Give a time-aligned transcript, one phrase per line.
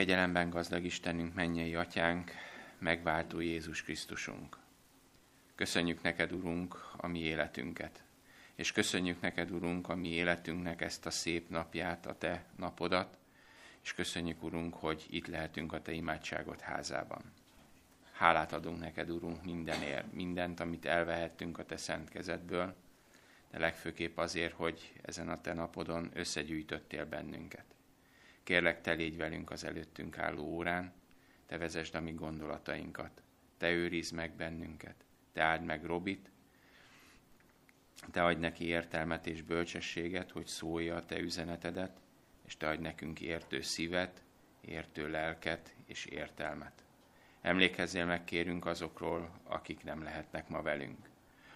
[0.00, 2.30] Kegyelemben gazdag Istenünk, mennyei atyánk,
[2.78, 4.58] megváltó Jézus Krisztusunk.
[5.54, 8.02] Köszönjük neked, Urunk, a mi életünket.
[8.54, 13.18] És köszönjük neked, Urunk, a mi életünknek ezt a szép napját, a te napodat,
[13.82, 17.22] és köszönjük, Urunk, hogy itt lehetünk a te imádságot házában.
[18.12, 22.74] Hálát adunk neked, Urunk, mindenért, mindent, amit elvehettünk a te szent kezedből,
[23.50, 27.64] de legfőképp azért, hogy ezen a te napodon összegyűjtöttél bennünket.
[28.42, 30.92] Kérlek, te légy velünk az előttünk álló órán,
[31.46, 33.22] te vezesd a mi gondolatainkat,
[33.56, 36.30] te őrizd meg bennünket, te áld meg Robit,
[38.10, 42.00] te adj neki értelmet és bölcsességet, hogy szólja a te üzenetedet,
[42.46, 44.22] és te adj nekünk értő szívet,
[44.60, 46.84] értő lelket és értelmet.
[47.40, 51.08] Emlékezzél meg, kérünk azokról, akik nem lehetnek ma velünk.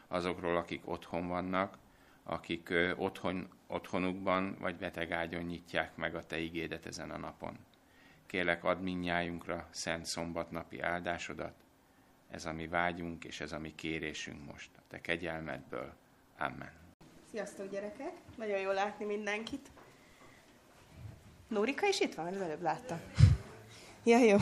[0.07, 1.79] Azokról, akik otthon vannak,
[2.23, 7.59] akik otthon, otthonukban vagy betegágyon nyitják meg a Te igédet ezen a napon.
[8.27, 11.55] Kélek, add minnyájunkra szent szombatnapi áldásodat,
[12.31, 15.95] ez a mi vágyunk, és ez a mi kérésünk most, a Te kegyelmedből.
[16.39, 16.73] Amen.
[17.31, 18.13] Sziasztok gyerekek!
[18.37, 19.71] Nagyon jó látni mindenkit.
[21.49, 23.01] Nórika is itt van, az előbb láttam.
[24.05, 24.37] Ja, jó.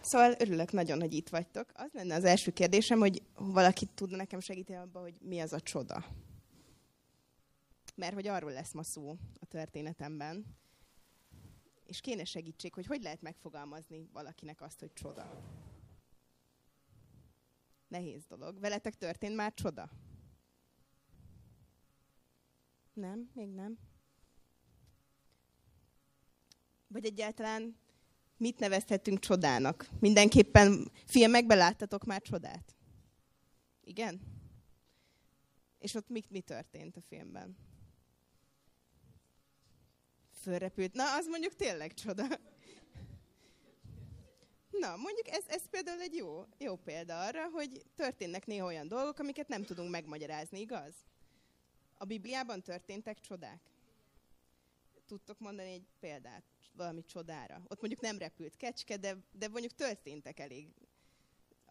[0.00, 1.66] Szóval örülök nagyon, hogy itt vagytok.
[1.74, 5.60] Az lenne az első kérdésem, hogy valaki tudna nekem segíteni abban, hogy mi az a
[5.60, 6.04] csoda
[7.94, 10.56] mert hogy arról lesz ma szó a történetemben.
[11.84, 15.42] És kéne segítség, hogy hogy lehet megfogalmazni valakinek azt, hogy csoda.
[17.88, 18.60] Nehéz dolog.
[18.60, 19.90] Veletek történt már csoda?
[22.92, 23.78] Nem, még nem.
[26.86, 27.76] Vagy egyáltalán
[28.36, 29.88] mit nevezhetünk csodának?
[30.00, 32.74] Mindenképpen filmekben láttatok már csodát?
[33.80, 34.20] Igen?
[35.78, 37.56] És ott mi, mi történt a filmben?
[40.44, 40.92] Fölrepült.
[40.92, 42.26] Na, az mondjuk tényleg csoda.
[44.70, 49.18] Na, mondjuk ez, ez például egy jó, jó példa arra, hogy történnek néha olyan dolgok,
[49.18, 50.94] amiket nem tudunk megmagyarázni, igaz?
[51.98, 53.60] A Bibliában történtek csodák.
[55.06, 57.62] Tudtok mondani egy példát valami csodára?
[57.68, 60.68] Ott mondjuk nem repült kecske, de, de mondjuk történtek elég,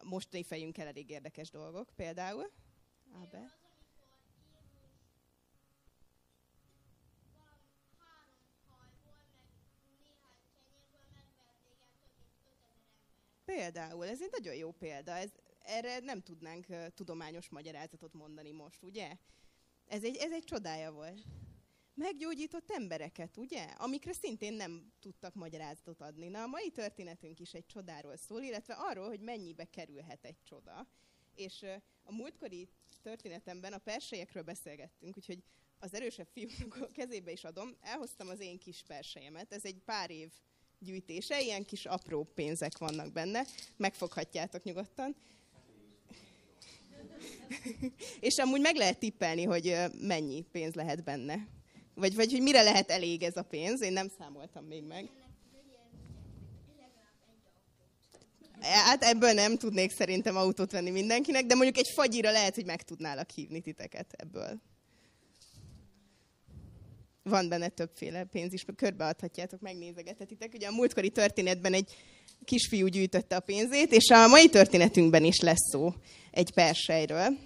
[0.02, 2.50] mostani fejünkkel elég érdekes dolgok, például.
[3.22, 3.63] Ábe.
[13.44, 15.12] Például, ez egy nagyon jó példa.
[15.12, 19.16] Ez, erre nem tudnánk tudományos magyarázatot mondani most, ugye?
[19.86, 21.22] Ez egy, ez egy csodája volt.
[21.94, 23.62] Meggyógyított embereket, ugye?
[23.62, 26.28] Amikre szintén nem tudtak magyarázatot adni.
[26.28, 30.86] Na, a mai történetünk is egy csodáról szól, illetve arról, hogy mennyibe kerülhet egy csoda.
[31.34, 31.62] És
[32.02, 32.68] a múltkori
[33.02, 35.42] történetemben a persejekről beszélgettünk, úgyhogy
[35.78, 37.76] az erősebb fiúk kezébe is adom.
[37.80, 39.52] Elhoztam az én kis persejemet.
[39.52, 40.32] Ez egy pár év
[40.84, 43.44] gyűjtése, ilyen kis apró pénzek vannak benne,
[43.76, 45.16] megfoghatjátok nyugodtan.
[48.20, 51.46] És amúgy meg lehet tippelni, hogy mennyi pénz lehet benne.
[51.94, 55.08] Vagy, vagy hogy mire lehet elég ez a pénz, én nem számoltam még meg.
[58.60, 62.82] Hát ebből nem tudnék szerintem autót venni mindenkinek, de mondjuk egy fagyira lehet, hogy meg
[62.82, 64.60] tudnálak hívni titeket ebből
[67.24, 70.52] van benne többféle pénz is, körbeadhatjátok, megnézegetetitek.
[70.54, 71.96] Ugye a múltkori történetben egy
[72.44, 75.92] kisfiú gyűjtötte a pénzét, és a mai történetünkben is lesz szó
[76.30, 77.38] egy persejről.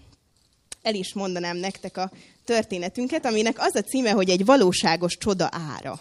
[0.83, 2.11] El is mondanám nektek a
[2.45, 6.01] történetünket, aminek az a címe, hogy egy valóságos csoda ára.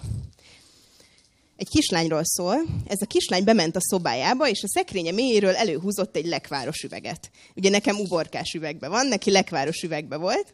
[1.55, 2.55] Egy kislányról szól,
[2.88, 7.31] ez a kislány bement a szobájába, és a szekrénye mélyéről előhúzott egy lekváros üveget.
[7.55, 10.53] Ugye nekem uborkás üvegbe van, neki lekváros üvegbe volt,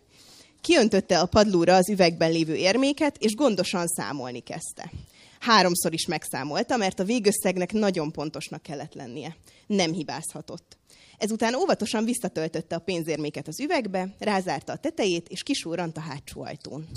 [0.63, 4.91] Kiöntötte a padlóra az üvegben lévő érméket, és gondosan számolni kezdte.
[5.40, 9.35] Háromszor is megszámolta, mert a végösszegnek nagyon pontosnak kellett lennie.
[9.68, 10.78] Nem hibázhatott.
[11.18, 16.88] Ezután óvatosan visszatöltötte a pénzérméket az üvegbe, rázárta a tetejét, és kisúrant a hátsó ajtón.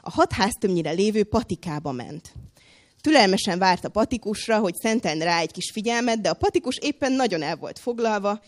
[0.00, 2.32] A hat háztömnyire lévő patikába ment.
[3.00, 7.42] Türelmesen várt a patikusra, hogy szenten rá egy kis figyelmet, de a patikus éppen nagyon
[7.42, 8.40] el volt foglalva.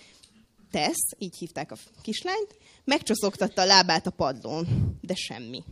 [0.75, 4.67] Tesz, így hívták a kislányt, Megcsoszogtatta a lábát a padlón,
[5.01, 5.63] de semmi.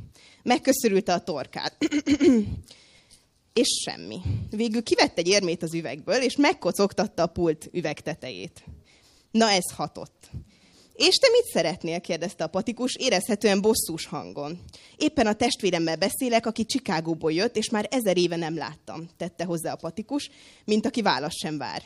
[0.42, 1.76] Megköszörülte a torkát.
[3.62, 4.20] és semmi.
[4.50, 8.64] Végül kivett egy érmét az üvegből, és megkocogtatta a pult üveg tetejét.
[9.30, 10.30] Na ez hatott.
[10.94, 12.00] És te mit szeretnél?
[12.00, 14.60] kérdezte a patikus, érezhetően bosszús hangon.
[14.96, 19.72] Éppen a testvéremmel beszélek, aki Csikágóból jött, és már ezer éve nem láttam, tette hozzá
[19.72, 20.30] a patikus,
[20.64, 21.82] mint aki válasz sem vár.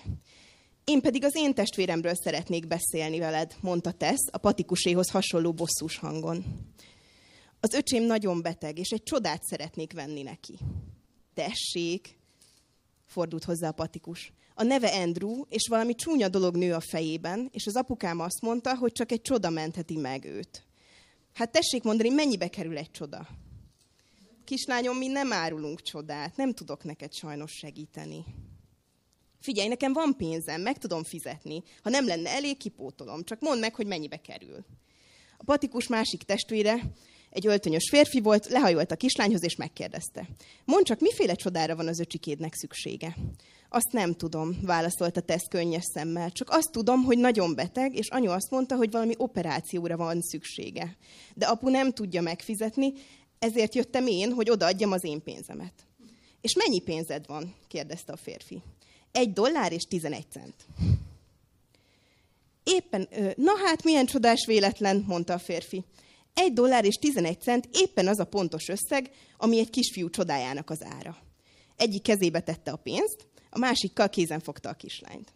[0.91, 6.45] Én pedig az én testvéremről szeretnék beszélni veled, mondta Tesz a patikuséhoz hasonló bosszús hangon.
[7.61, 10.59] Az öcsém nagyon beteg, és egy csodát szeretnék venni neki.
[11.35, 12.19] Tessék!
[13.07, 14.33] fordult hozzá a patikus.
[14.55, 18.77] A neve Andrew, és valami csúnya dolog nő a fejében, és az apukám azt mondta,
[18.77, 20.67] hogy csak egy csoda mentheti meg őt.
[21.33, 23.29] Hát tessék mondani, mennyibe kerül egy csoda?
[24.45, 28.25] Kislányom, mi nem árulunk csodát, nem tudok neked sajnos segíteni.
[29.47, 31.63] Figyelj, nekem van pénzem, meg tudom fizetni.
[31.83, 33.25] Ha nem lenne elég, kipótolom.
[33.25, 34.65] Csak mondd meg, hogy mennyibe kerül.
[35.39, 36.81] A patikus másik testvére
[37.31, 40.29] egy öltönyös férfi volt, lehajolt a kislányhoz és megkérdezte.
[40.65, 43.17] Mondd csak, miféle csodára van az öcsikédnek szüksége?
[43.69, 46.31] Azt nem tudom, válaszolta Tesz könnyes szemmel.
[46.31, 50.97] Csak azt tudom, hogy nagyon beteg, és anyu azt mondta, hogy valami operációra van szüksége.
[51.35, 52.93] De apu nem tudja megfizetni,
[53.39, 55.75] ezért jöttem én, hogy odaadjam az én pénzemet.
[56.41, 57.55] És mennyi pénzed van?
[57.69, 58.63] kérdezte a férfi.
[59.17, 60.55] Egy dollár és tizenegy cent.
[62.65, 65.85] Éppen, na hát, milyen csodás véletlen, mondta a férfi.
[66.35, 70.85] Egy dollár és tizenegy cent éppen az a pontos összeg, ami egy kisfiú csodájának az
[70.85, 71.17] ára.
[71.77, 75.33] Egyik kezébe tette a pénzt, a másikkal kézen fogta a kislányt.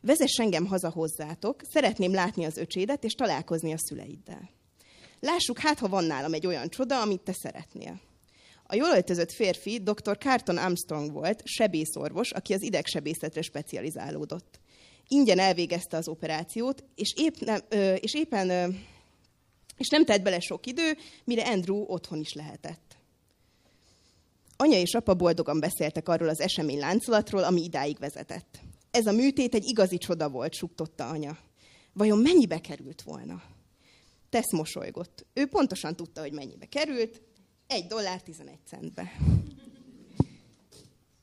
[0.00, 4.50] Vezess engem haza hozzátok, szeretném látni az öcsédet és találkozni a szüleiddel.
[5.20, 8.00] Lássuk, hát ha van nálam egy olyan csoda, amit te szeretnél.
[8.72, 10.18] A jól öltözött férfi dr.
[10.18, 14.60] Carton Armstrong volt, sebészorvos, aki az idegsebészetre specializálódott.
[15.08, 17.60] Ingyen elvégezte az operációt, és, épp nem,
[18.00, 18.74] és éppen
[19.76, 22.96] és nem tett bele sok idő, mire Andrew otthon is lehetett.
[24.56, 28.60] Anya és apa boldogan beszéltek arról az esemény láncolatról, ami idáig vezetett.
[28.90, 31.38] Ez a műtét egy igazi csoda volt, suktotta anya.
[31.92, 33.42] Vajon mennyibe került volna?
[34.30, 35.26] Tesz mosolygott.
[35.34, 37.20] Ő pontosan tudta, hogy mennyibe került.
[37.66, 39.12] Egy dollár 11 centbe.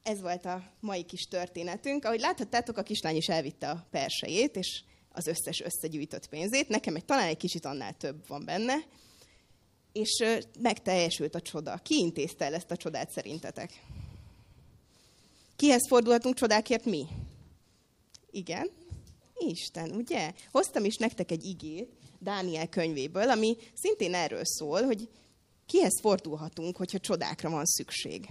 [0.03, 2.05] Ez volt a mai kis történetünk.
[2.05, 6.69] Ahogy láthattátok, a kislány is elvitte a persejét, és az összes összegyűjtött pénzét.
[6.69, 8.75] Nekem egy talán egy kicsit annál több van benne.
[9.91, 10.23] És
[10.59, 11.77] megteljesült a csoda.
[11.77, 13.83] Ki intézte el ezt a csodát szerintetek?
[15.55, 17.05] Kihez fordulhatunk csodákért mi?
[18.31, 18.69] Igen?
[19.37, 20.33] Isten, ugye?
[20.51, 21.89] Hoztam is nektek egy igét
[22.19, 25.09] Dániel könyvéből, ami szintén erről szól, hogy
[25.69, 28.29] kihez fordulhatunk, hogyha csodákra van szükség.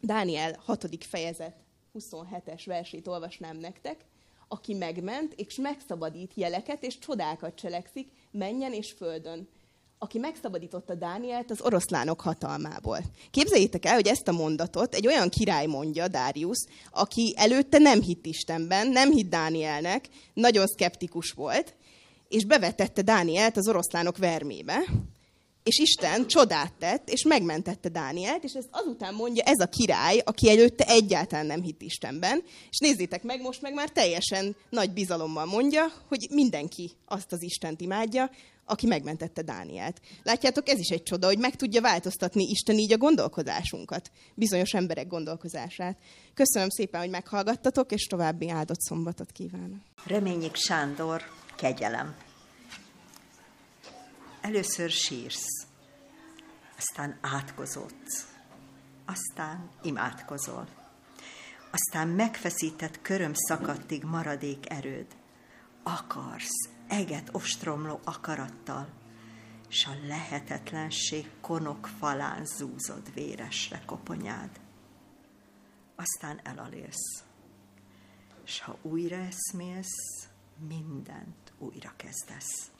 [0.00, 1.04] Dániel 6.
[1.04, 1.56] fejezet
[1.94, 4.04] 27-es versét olvasnám nektek
[4.48, 9.48] aki megment, és megszabadít jeleket, és csodákat cselekszik, menjen és földön.
[9.98, 12.98] Aki megszabadította Dánielt az oroszlánok hatalmából.
[13.30, 18.26] Képzeljétek el, hogy ezt a mondatot egy olyan király mondja, Darius, aki előtte nem hitt
[18.26, 21.74] Istenben, nem hitt Dánielnek, nagyon szkeptikus volt,
[22.28, 24.78] és bevetette Dánielt az oroszlánok vermébe,
[25.64, 30.50] és Isten csodát tett, és megmentette Dánielt, és ezt azután mondja ez a király, aki
[30.50, 32.42] előtte egyáltalán nem hitt Istenben.
[32.70, 37.80] És nézzétek meg, most meg már teljesen nagy bizalommal mondja, hogy mindenki azt az Istent
[37.80, 38.30] imádja,
[38.64, 40.00] aki megmentette Dánielt.
[40.22, 45.06] Látjátok, ez is egy csoda, hogy meg tudja változtatni Isten így a gondolkodásunkat, bizonyos emberek
[45.06, 45.98] gondolkozását.
[46.34, 49.80] Köszönöm szépen, hogy meghallgattatok, és további áldott szombatot kívánok.
[50.06, 51.22] Reményik Sándor,
[51.56, 52.23] kegyelem.
[54.44, 55.66] Először sírsz,
[56.76, 58.28] aztán átkozódsz,
[59.04, 60.68] aztán imádkozol.
[61.70, 65.06] Aztán megfeszített köröm szakadtig maradék erőd.
[65.82, 68.88] Akarsz, eget ostromló akarattal,
[69.68, 74.60] s a lehetetlenség konok falán zúzod véresre koponyád.
[75.96, 77.22] Aztán elalélsz,
[78.44, 80.28] s ha újra eszmélsz,
[80.68, 82.72] mindent újra kezdesz.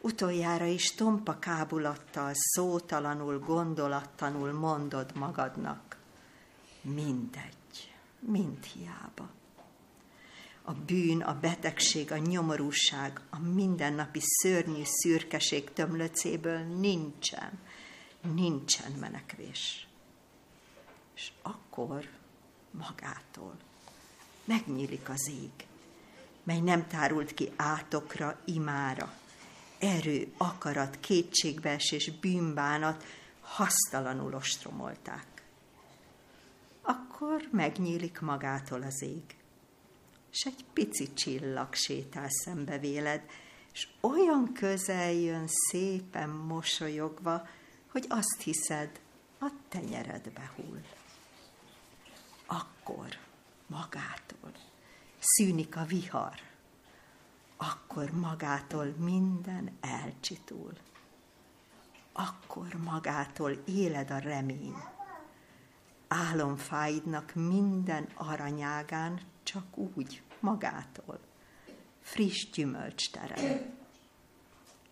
[0.00, 5.96] Utoljára is tompa kábulattal, szótalanul, gondolattanul mondod magadnak.
[6.80, 9.30] Mindegy, mind hiába.
[10.62, 17.58] A bűn, a betegség, a nyomorúság, a mindennapi szörnyű szürkeség tömlöcéből nincsen,
[18.20, 19.86] nincsen menekvés.
[21.14, 22.08] És akkor
[22.70, 23.56] magától
[24.44, 25.66] megnyílik az ég,
[26.42, 29.12] mely nem tárult ki átokra, imára,
[29.78, 33.04] erő, akarat, kétségbeesés, bűnbánat
[33.40, 35.26] hasztalanul ostromolták.
[36.82, 39.36] Akkor megnyílik magától az ég,
[40.32, 43.22] és egy pici csillag sétál szembe véled,
[43.72, 47.48] és olyan közel jön szépen mosolyogva,
[47.90, 49.00] hogy azt hiszed,
[49.40, 50.82] a tenyeredbe hull.
[52.46, 53.18] Akkor
[53.66, 54.52] magától
[55.18, 56.40] szűnik a vihar,
[57.56, 60.72] akkor magától minden elcsitul.
[62.12, 64.76] Akkor magától éled a remény.
[66.08, 71.20] Álomfáidnak minden aranyágán csak úgy, magától.
[72.00, 73.74] Friss gyümölcs terem.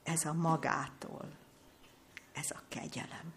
[0.02, 1.32] Ez a magától.
[2.32, 3.32] Ez a kegyelem.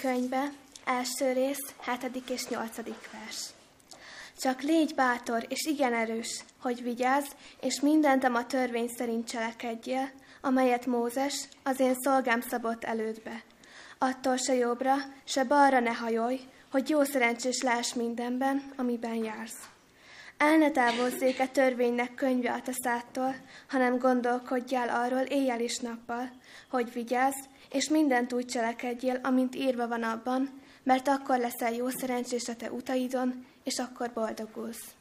[0.00, 0.52] Könyve,
[0.84, 2.30] első rész, 7.
[2.30, 2.76] és 8.
[3.12, 3.48] vers.
[4.38, 7.26] Csak légy bátor és igen erős, hogy vigyázz,
[7.60, 13.42] és mindentem a törvény szerint cselekedjél, amelyet Mózes, az én szolgám szabott elődbe.
[13.98, 16.40] Attól se jobbra, se balra ne hajolj,
[16.70, 19.68] hogy jó szerencsés láss mindenben, amiben jársz.
[20.36, 23.34] El ne távozzék a törvénynek könyve a teszától,
[23.68, 26.30] hanem gondolkodjál arról éjjel és nappal,
[26.70, 27.36] hogy vigyázz,
[27.70, 32.70] és mindent úgy cselekedjél, amint írva van abban, mert akkor leszel jó szerencsés a te
[32.70, 34.94] utaidon, és akkor boldogulsz.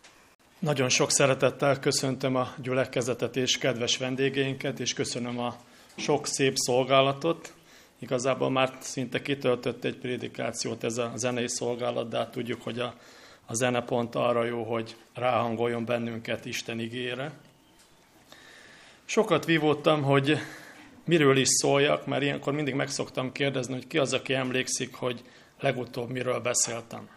[0.59, 5.55] Nagyon sok szeretettel köszöntöm a gyülekezetet és kedves vendégeinket, és köszönöm a
[5.95, 7.53] sok szép szolgálatot.
[7.99, 12.93] Igazából már szinte kitöltött egy prédikációt ez a zenei szolgálat, de hát tudjuk, hogy a,
[13.45, 17.31] a zene pont arra jó, hogy ráhangoljon bennünket Isten igére.
[19.05, 20.37] Sokat vívódtam, hogy
[21.09, 25.23] miről is szóljak, mert ilyenkor mindig meg szoktam kérdezni, hogy ki az, aki emlékszik, hogy
[25.59, 27.09] legutóbb miről beszéltem.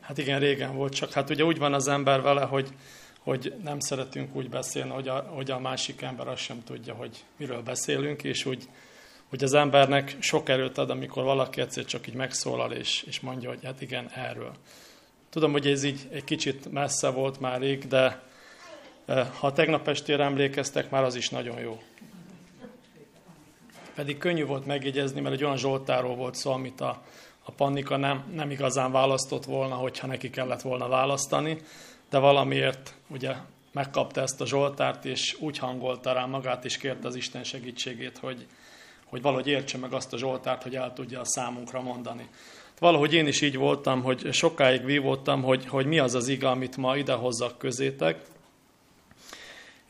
[0.00, 2.68] Hát igen, régen volt, csak hát ugye úgy van az ember vele, hogy,
[3.18, 7.24] hogy nem szeretünk úgy beszélni, hogy a, hogy a másik ember azt sem tudja, hogy
[7.36, 8.68] miről beszélünk, és úgy,
[9.28, 13.48] hogy az embernek sok erőt ad, amikor valaki egyszer csak így megszólal, és, és mondja,
[13.48, 14.52] hogy hát igen, erről.
[15.30, 18.22] Tudom, hogy ez így egy kicsit messze volt már rég, de
[19.04, 21.80] eh, ha tegnap estére emlékeztek, már az is nagyon jó.
[23.94, 27.02] Pedig könnyű volt megjegyezni, mert egy olyan Zsoltáról volt szó, amit a,
[27.44, 31.58] a Pannika nem, nem igazán választott volna, hogyha neki kellett volna választani,
[32.10, 33.34] de valamiért ugye
[33.72, 38.46] megkapta ezt a Zsoltárt, és úgy hangolta rá magát, és kérte az Isten segítségét, hogy,
[39.04, 42.28] hogy valahogy értse meg azt a Zsoltárt, hogy el tudja a számunkra mondani.
[42.80, 46.76] Valahogy én is így voltam, hogy sokáig vívottam, hogy, hogy mi az az iga, amit
[46.76, 48.20] ma idehozzak közétek.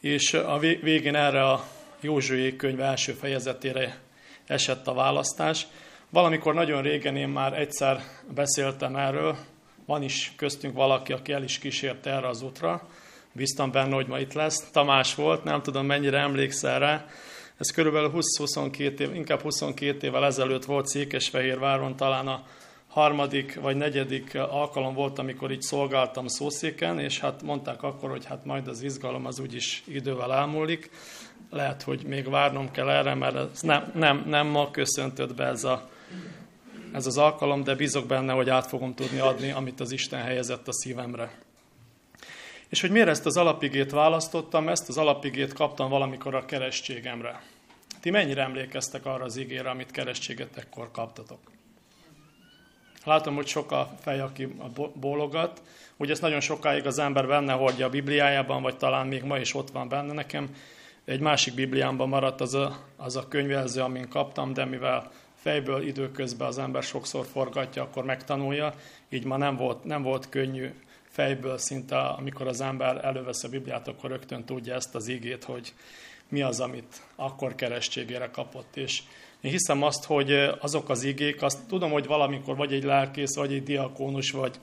[0.01, 1.65] És a végén erre a
[2.01, 3.99] Józsué könyv első fejezetére
[4.47, 5.67] esett a választás.
[6.09, 8.01] Valamikor nagyon régen én már egyszer
[8.35, 9.37] beszéltem erről,
[9.87, 12.89] van is köztünk valaki, aki el is kísérte erre az útra,
[13.33, 14.71] biztam benne, hogy ma itt lesz.
[14.71, 17.07] Tamás volt, nem tudom mennyire emlékszel rá,
[17.57, 22.43] ez körülbelül 20-22 év, inkább 22 évvel ezelőtt volt Székesfehérváron, talán a
[22.91, 28.45] harmadik vagy negyedik alkalom volt, amikor így szolgáltam szószéken, és hát mondták akkor, hogy hát
[28.45, 30.91] majd az izgalom az úgyis idővel elmúlik.
[31.51, 35.65] Lehet, hogy még várnom kell erre, mert ez nem, nem, nem ma köszöntött be ez,
[35.65, 35.89] a,
[36.93, 40.69] ez az alkalom, de bízok benne, hogy át fogom tudni adni, amit az Isten helyezett
[40.69, 41.39] a szívemre.
[42.69, 47.43] És hogy miért ezt az alapigét választottam, ezt az alapigét kaptam valamikor a keresztségemre.
[48.01, 51.41] Ti mennyire emlékeztek arra az igére, amit keresztségetekkor kaptatok?
[53.05, 54.57] Látom, hogy sok a fej, aki
[54.95, 55.63] bólogat.
[55.97, 59.55] Ugye ezt nagyon sokáig az ember benne hordja a Bibliájában, vagy talán még ma is
[59.55, 60.57] ott van benne nekem.
[61.05, 66.49] Egy másik Bibliámban maradt az a, az a könyvjelző, amin kaptam, de mivel fejből időközben
[66.49, 68.75] az ember sokszor forgatja, akkor megtanulja.
[69.09, 70.71] Így ma nem volt, nem volt könnyű
[71.09, 75.73] fejből szinte, amikor az ember elővesz a Bibliát, akkor rögtön tudja ezt az ígét, hogy
[76.29, 78.77] mi az, amit akkor keresztségére kapott.
[78.77, 79.03] És
[79.41, 83.53] én hiszem azt, hogy azok az igék, azt tudom, hogy valamikor vagy egy lelkész, vagy
[83.53, 84.59] egy diakónus, vagy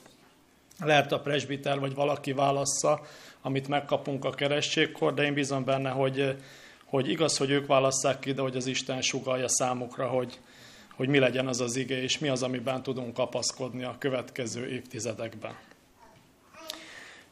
[0.79, 3.01] lehet a presbiter, vagy valaki válassza,
[3.41, 6.35] amit megkapunk a keresztségkor, de én bízom benne, hogy,
[6.85, 10.39] hogy igaz, hogy ők válasszák ki, de hogy az Isten sugalja számukra, hogy,
[10.95, 15.55] hogy mi legyen az az ige, és mi az, amiben tudunk kapaszkodni a következő évtizedekben.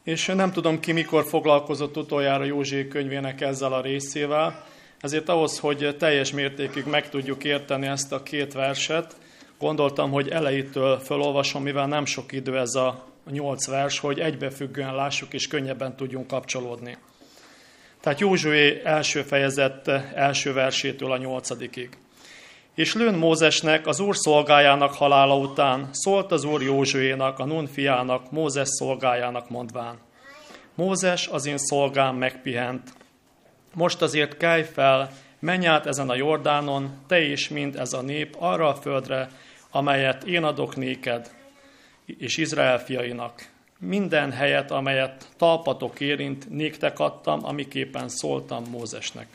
[0.02, 4.66] És nem tudom ki mikor foglalkozott utoljára Józsi könyvének ezzel a részével,
[5.06, 9.16] ezért ahhoz, hogy teljes mértékig meg tudjuk érteni ezt a két verset,
[9.58, 15.32] gondoltam, hogy elejétől felolvasom, mivel nem sok idő ez a nyolc vers, hogy egybefüggően lássuk
[15.32, 16.96] és könnyebben tudjunk kapcsolódni.
[18.00, 21.88] Tehát Józsué első fejezet első versétől a nyolcadikig.
[22.74, 28.30] És lőn Mózesnek, az úr szolgájának halála után szólt az úr Józsuénak, a Nun fiának,
[28.30, 29.98] Mózes szolgájának mondván.
[30.74, 32.92] Mózes az én szolgám megpihent,
[33.76, 38.36] most azért kelj fel, menj át ezen a Jordánon, te is, mind ez a nép,
[38.38, 39.30] arra a földre,
[39.70, 41.30] amelyet én adok néked
[42.06, 43.48] és Izrael fiainak.
[43.78, 49.26] Minden helyet, amelyet talpatok érint, néktek adtam, amiképpen szóltam Mózesnek.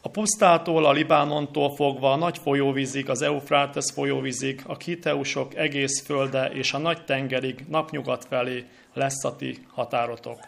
[0.00, 6.46] A pusztától, a Libánontól fogva a nagy folyóvízig, az Eufrátesz folyóvízig, a kiteusok egész földe
[6.46, 10.38] és a nagy tengerig napnyugat felé lesz a ti határotok.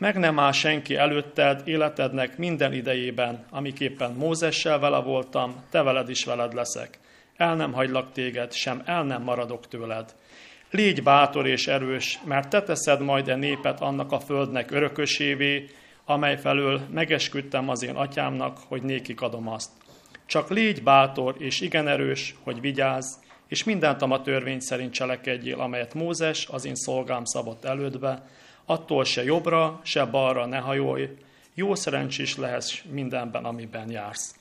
[0.00, 6.24] Meg nem áll senki előtted életednek minden idejében, amiképpen Mózessel vele voltam, te veled is
[6.24, 6.98] veled leszek.
[7.36, 10.14] El nem hagylak téged, sem el nem maradok tőled.
[10.70, 15.66] Légy bátor és erős, mert te teszed majd a népet annak a földnek örökösévé,
[16.04, 19.70] amely felől megesküdtem az én atyámnak, hogy nékik adom azt.
[20.26, 23.14] Csak légy bátor és igen erős, hogy vigyázz,
[23.48, 28.22] és mindent a törvény szerint cselekedjél, amelyet Mózes, az én szolgám szabott elődbe,
[28.70, 31.08] attól se jobbra, se balra ne hajolj,
[31.54, 34.34] jó szerencsés lehess mindenben, amiben jársz.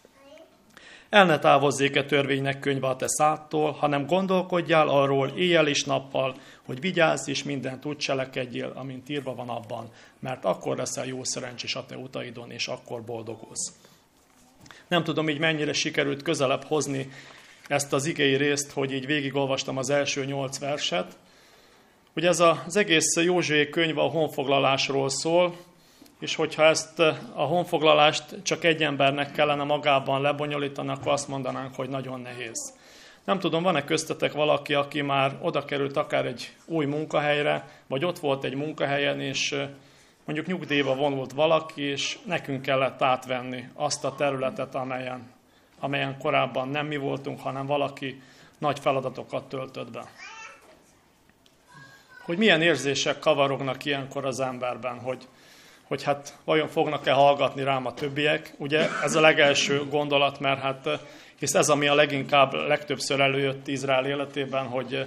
[1.10, 6.80] El ne távozzék-e törvénynek könyve a te szától, hanem gondolkodjál arról éjjel és nappal, hogy
[6.80, 9.90] vigyázz és mindent úgy cselekedjél, amint írva van abban,
[10.20, 13.74] mert akkor leszel jó szerencsés a te utaidon, és akkor boldogulsz.
[14.88, 17.12] Nem tudom így mennyire sikerült közelebb hozni
[17.68, 21.18] ezt az igei részt, hogy így végigolvastam az első nyolc verset.
[22.16, 25.56] Ugye ez az egész Józsué könyv a honfoglalásról szól,
[26.20, 27.00] és hogyha ezt
[27.34, 32.78] a honfoglalást csak egy embernek kellene magában lebonyolítani, akkor azt mondanánk, hogy nagyon nehéz.
[33.24, 38.20] Nem tudom, van-e köztetek valaki, aki már oda került akár egy új munkahelyre, vagy ott
[38.20, 39.56] volt egy munkahelyen, és
[40.26, 45.32] mondjuk nyugdíjba vonult valaki, és nekünk kellett átvenni azt a területet, amelyen,
[45.80, 48.22] amelyen korábban nem mi voltunk, hanem valaki
[48.58, 50.06] nagy feladatokat töltött be.
[52.30, 55.28] Hogy milyen érzések kavarognak ilyenkor az emberben, hogy,
[55.84, 58.54] hogy hát vajon fognak-e hallgatni rám a többiek.
[58.58, 60.90] Ugye ez a legelső gondolat, mert hát
[61.40, 65.06] hisz ez, ami a leginkább legtöbbször előjött Izrael életében, hogy,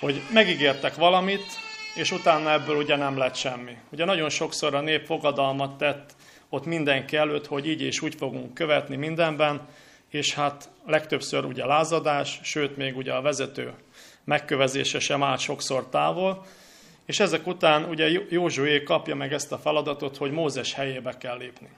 [0.00, 1.46] hogy megígértek valamit,
[1.94, 3.76] és utána ebből ugye nem lett semmi.
[3.90, 6.10] Ugye nagyon sokszor a nép fogadalmat tett
[6.48, 9.68] ott mindenki előtt, hogy így és úgy fogunk követni mindenben,
[10.10, 13.72] és hát legtöbbször ugye lázadás, sőt még ugye a vezető
[14.24, 16.44] megkövezése sem áll sokszor távol,
[17.06, 21.68] és ezek után ugye Józsué kapja meg ezt a feladatot, hogy Mózes helyébe kell lépni.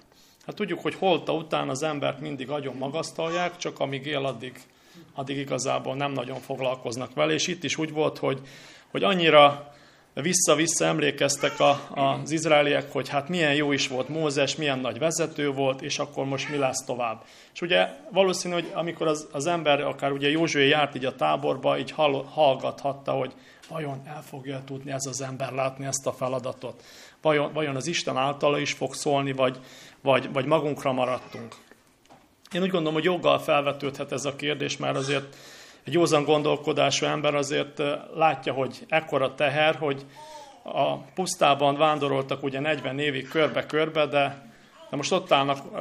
[0.47, 4.61] Hát tudjuk, hogy holta után az embert mindig agyon magasztalják, csak amíg él, addig,
[5.15, 8.41] addig igazából nem nagyon foglalkoznak vele, és itt is úgy volt, hogy,
[8.91, 9.75] hogy annyira
[10.23, 15.51] vissza-vissza emlékeztek a, az izraeliek, hogy hát milyen jó is volt Mózes, milyen nagy vezető
[15.51, 17.25] volt, és akkor most mi lesz tovább.
[17.55, 21.79] És ugye valószínű, hogy amikor az, az ember, akár ugye Józsué járt így a táborba,
[21.79, 23.33] így hall, hallgathatta, hogy
[23.69, 26.83] vajon el fogja tudni ez az ember látni ezt a feladatot.
[27.23, 29.59] Vajon, vajon az Isten általa is fog szólni, vagy,
[30.03, 31.55] vagy, vagy magunkra maradtunk.
[32.53, 35.37] Én úgy gondolom, hogy joggal felvetődhet ez a kérdés, mert azért
[35.87, 37.83] egy józan gondolkodású ember azért
[38.14, 40.07] látja, hogy ekkora teher, hogy
[40.62, 44.51] a pusztában vándoroltak ugye 40 évig körbe-körbe, de,
[44.90, 45.75] de most ott állnak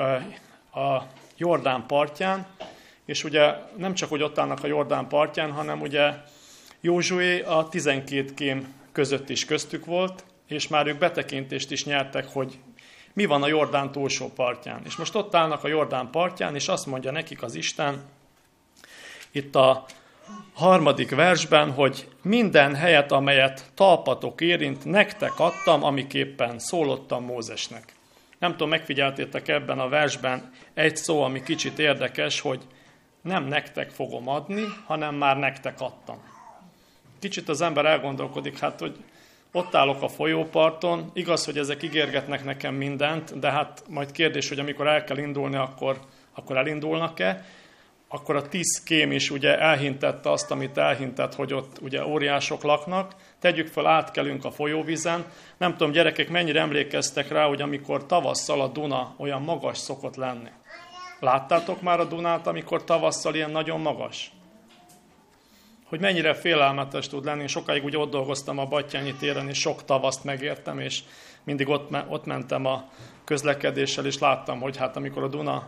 [0.74, 1.02] a
[1.38, 2.48] Jordán partján,
[3.06, 6.14] és ugye nem csak, hogy ott állnak a Jordán partján, hanem ugye
[6.82, 12.60] Józsué a 12 kém között is köztük volt, és már ők betekintést is nyertek, hogy
[13.14, 14.82] mi van a Jordán túlsó partján.
[14.86, 18.04] És most ott állnak a Jordán partján, és azt mondja nekik az Isten,
[19.36, 19.86] itt a
[20.54, 27.84] harmadik versben, hogy minden helyet, amelyet talpatok érint, nektek adtam, amiképpen szólottam Mózesnek.
[28.40, 32.62] Nem tudom, megfigyeltétek ebben a versben egy szó, ami kicsit érdekes, hogy
[33.22, 36.18] nem nektek fogom adni, hanem már nektek adtam.
[37.20, 38.96] Kicsit az ember elgondolkodik, hát, hogy
[39.52, 44.60] ott állok a folyóparton, igaz, hogy ezek ígérgetnek nekem mindent, de hát majd kérdés, hogy
[44.60, 46.00] amikor el kell indulni, akkor,
[46.34, 47.46] akkor elindulnak-e,
[48.16, 53.16] akkor a tíz kém is ugye elhintette azt, amit elhintett, hogy ott ugye óriások laknak.
[53.40, 55.26] Tegyük fel, átkelünk a folyóvízen.
[55.58, 60.50] Nem tudom, gyerekek, mennyire emlékeztek rá, hogy amikor tavasszal a Duna olyan magas szokott lenni.
[61.20, 64.32] Láttátok már a Dunát, amikor tavasszal ilyen nagyon magas?
[65.86, 67.48] Hogy mennyire félelmetes tud lenni.
[67.48, 71.02] Sokáig ugye ott dolgoztam a Battyányi téren, és sok tavaszt megértem, és
[71.44, 72.90] mindig ott, ott mentem a
[73.24, 75.68] közlekedéssel, és láttam, hogy hát amikor a Duna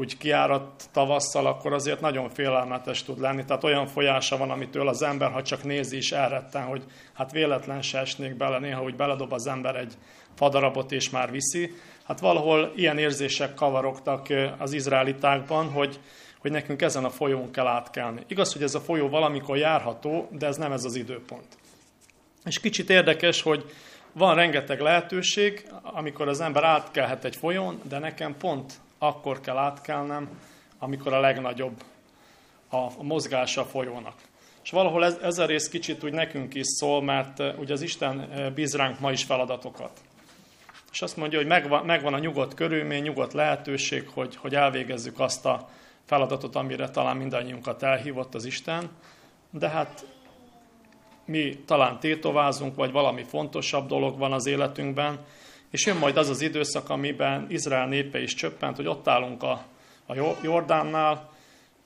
[0.00, 3.44] úgy kiáradt tavasszal, akkor azért nagyon félelmetes tud lenni.
[3.44, 6.82] Tehát olyan folyása van, amitől az ember, ha csak nézi is elretten, hogy
[7.12, 9.94] hát véletlen se esnék bele, néha úgy beledob az ember egy
[10.34, 11.74] fadarabot és már viszi.
[12.04, 14.26] Hát valahol ilyen érzések kavarogtak
[14.58, 16.00] az izraelitákban, hogy,
[16.38, 18.22] hogy nekünk ezen a folyón kell átkelni.
[18.26, 21.56] Igaz, hogy ez a folyó valamikor járható, de ez nem ez az időpont.
[22.44, 23.64] És kicsit érdekes, hogy
[24.12, 30.28] van rengeteg lehetőség, amikor az ember átkelhet egy folyón, de nekem pont akkor kell átkelnem,
[30.78, 31.82] amikor a legnagyobb
[32.70, 34.14] a mozgása a folyónak.
[34.62, 38.28] És valahol ez, ez a rész kicsit úgy nekünk is szól, mert ugye az Isten
[38.54, 40.00] bíz ránk ma is feladatokat.
[40.92, 45.46] És azt mondja, hogy megvan, megvan a nyugodt körülmény, nyugodt lehetőség, hogy, hogy elvégezzük azt
[45.46, 45.68] a
[46.04, 48.90] feladatot, amire talán mindannyiunkat elhívott az Isten,
[49.50, 50.06] de hát
[51.24, 55.18] mi talán tétovázunk, vagy valami fontosabb dolog van az életünkben,
[55.70, 59.64] és jön majd az az időszak, amiben Izrael népe is csöppent, hogy ott állunk a,
[60.06, 61.30] a Jordánnál,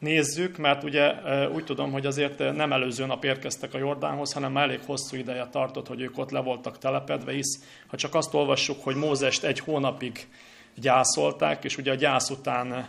[0.05, 1.15] nézzük, mert ugye
[1.49, 5.87] úgy tudom, hogy azért nem előző nap érkeztek a Jordánhoz, hanem elég hosszú ideje tartott,
[5.87, 10.27] hogy ők ott le voltak telepedve, hisz ha csak azt olvassuk, hogy Mózest egy hónapig
[10.75, 12.89] gyászolták, és ugye a gyász után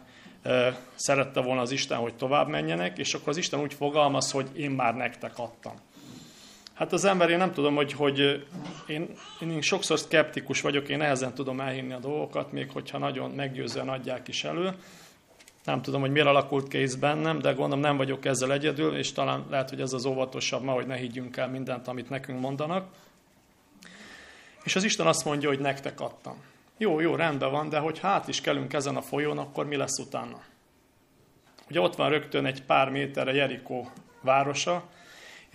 [0.95, 4.71] szerette volna az Isten, hogy tovább menjenek, és akkor az Isten úgy fogalmaz, hogy én
[4.71, 5.73] már nektek adtam.
[6.75, 8.45] Hát az ember, én nem tudom, hogy, hogy
[8.87, 9.09] én,
[9.41, 14.27] én sokszor szkeptikus vagyok, én nehezen tudom elhinni a dolgokat, még hogyha nagyon meggyőzően adják
[14.27, 14.73] is elő.
[15.63, 19.45] Nem tudom, hogy miért alakult kész bennem, de gondolom nem vagyok ezzel egyedül, és talán
[19.49, 22.87] lehet, hogy ez az óvatosabb ma, hogy ne higgyünk el mindent, amit nekünk mondanak.
[24.63, 26.43] És az Isten azt mondja, hogy nektek adtam.
[26.77, 29.99] Jó, jó, rendben van, de hogy hát is kelünk ezen a folyón, akkor mi lesz
[29.99, 30.41] utána?
[31.69, 34.83] Ugye ott van rögtön egy pár méterre Jerikó városa,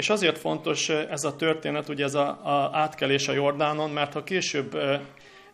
[0.01, 4.25] és azért fontos ez a történet, ugye ez a, a átkelés a Jordánon, mert ha
[4.25, 4.79] később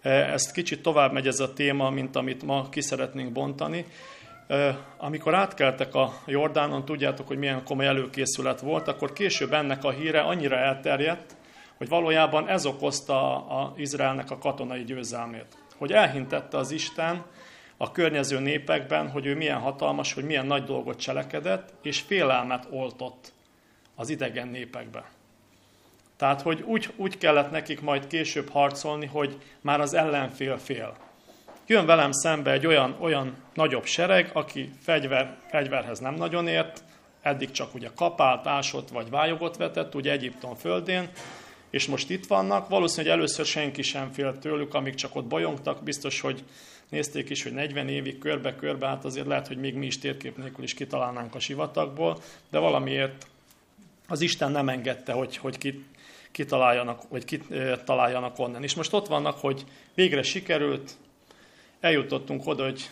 [0.03, 3.85] ezt kicsit tovább megy ez a téma, mint amit ma ki szeretnénk bontani,
[4.99, 10.21] amikor átkeltek a Jordánon, tudjátok, hogy milyen komoly előkészület volt, akkor később ennek a híre
[10.21, 11.37] annyira elterjedt,
[11.77, 15.57] hogy valójában ez okozta a Izraelnek a katonai győzelmét.
[15.79, 17.25] Hogy elhintette az Isten
[17.77, 23.35] a környező népekben, hogy ő milyen hatalmas, hogy milyen nagy dolgot cselekedett, és félelmet oltott
[23.97, 25.05] az idegen népekbe.
[26.17, 30.97] Tehát, hogy úgy, úgy kellett nekik majd később harcolni, hogy már az ellenfél fél.
[31.67, 36.85] Jön velem szembe egy olyan, olyan nagyobb sereg, aki fegyver, fegyverhez nem nagyon ért,
[37.23, 41.09] eddig csak ugye kapált, ásott vagy vályogot vetett, ugye Egyiptom földén,
[41.71, 42.69] és most itt vannak.
[42.69, 46.45] Valószínűleg először senki sem fél tőlük, amíg csak ott bolyongtak, biztos, hogy
[46.89, 50.65] nézték is, hogy 40 évig körbe-körbe, hát azért lehet, hogy még mi is térkép nélkül
[50.65, 52.19] is kitalálnánk a sivatagból,
[52.51, 53.27] de valamiért
[54.09, 55.85] az Isten nem engedte, hogy, hogy ki,
[56.33, 58.63] kitaláljanak, vagy kitaláljanak onnan.
[58.63, 59.65] És most ott vannak, hogy
[59.95, 60.97] végre sikerült,
[61.81, 62.91] eljutottunk oda, hogy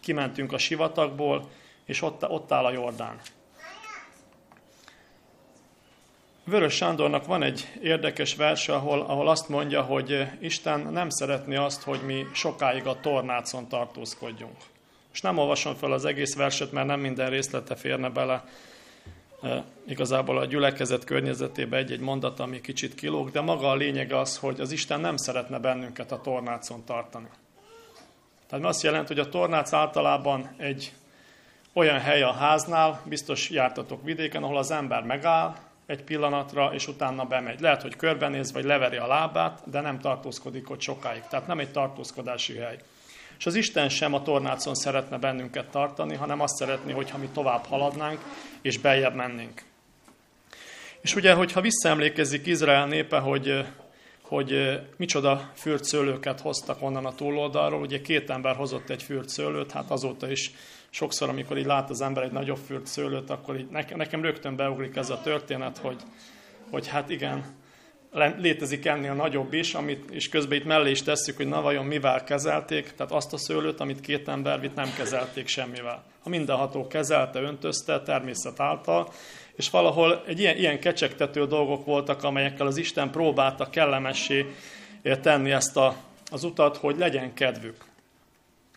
[0.00, 1.50] kimentünk a sivatagból,
[1.84, 3.20] és ott, ott áll a Jordán.
[6.44, 11.82] Vörös Sándornak van egy érdekes verse, ahol, ahol azt mondja, hogy Isten nem szeretné azt,
[11.82, 14.56] hogy mi sokáig a tornácon tartózkodjunk.
[15.12, 18.44] És nem olvasom fel az egész verset, mert nem minden részlete férne bele.
[19.86, 24.60] Igazából a gyülekezet környezetébe egy-egy mondat, ami kicsit kilóg, de maga a lényeg az, hogy
[24.60, 27.28] az Isten nem szeretne bennünket a tornácon tartani.
[28.48, 30.92] Tehát azt jelenti, hogy a tornác általában egy
[31.72, 35.54] olyan hely a háznál, biztos jártatok vidéken, ahol az ember megáll,
[35.86, 37.60] egy pillanatra, és utána bemegy.
[37.60, 41.22] Lehet, hogy körbenéz, vagy leveri a lábát, de nem tartózkodik ott sokáig.
[41.28, 42.78] Tehát nem egy tartózkodási hely.
[43.38, 47.64] És az Isten sem a tornácon szeretne bennünket tartani, hanem azt szeretné, hogyha mi tovább
[47.64, 48.20] haladnánk,
[48.62, 49.62] és beljebb mennénk.
[51.00, 53.66] És ugye, hogyha visszaemlékezik Izrael népe, hogy,
[54.22, 60.30] hogy micsoda fürtszőlőket hoztak onnan a túloldalról, ugye két ember hozott egy fürtszőlőt, hát azóta
[60.30, 60.50] is
[60.90, 64.96] sokszor, amikor így lát az ember egy nagyobb fürt szőlőt, akkor így nekem rögtön beugrik
[64.96, 65.96] ez a történet, hogy,
[66.70, 67.44] hogy hát igen,
[68.12, 72.24] létezik ennél nagyobb is, amit, és közben itt mellé is tesszük, hogy na vajon mivel
[72.24, 76.04] kezelték, tehát azt a szőlőt, amit két ember vitt, nem kezelték semmivel.
[76.22, 79.12] A mindenható kezelte, öntözte természet által,
[79.56, 84.46] és valahol egy ilyen, ilyen kecsegtető dolgok voltak, amelyekkel az Isten próbálta kellemessé
[85.22, 85.96] tenni ezt a,
[86.30, 87.84] az utat, hogy legyen kedvük.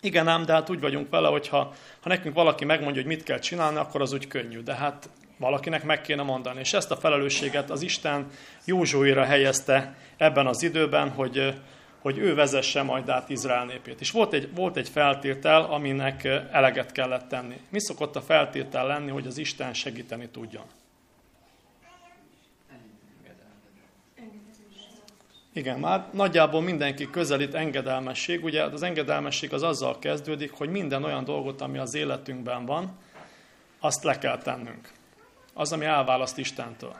[0.02, 3.24] Igen ám, de hát úgy vagyunk vele, hogy ha, ha nekünk valaki megmondja, hogy mit
[3.24, 4.60] kell csinálni, akkor az úgy könnyű.
[4.60, 5.10] De hát
[5.42, 6.60] valakinek meg kéne mondani.
[6.60, 8.28] És ezt a felelősséget az Isten
[8.66, 11.54] Józsuira helyezte ebben az időben, hogy,
[12.00, 14.02] hogy ő vezesse majd át Izrael népét.
[14.02, 17.60] És volt egy, volt egy feltétel, aminek eleget kellett tenni.
[17.70, 20.66] Mi szokott a feltétel lenni, hogy az Isten segíteni tudjon?
[25.54, 28.44] Igen, már nagyjából mindenki közelít engedelmesség.
[28.44, 32.98] Ugye az engedelmesség az azzal kezdődik, hogy minden olyan dolgot, ami az életünkben van,
[33.80, 34.92] azt le kell tennünk.
[35.54, 36.96] Az, ami elválaszt Istentől.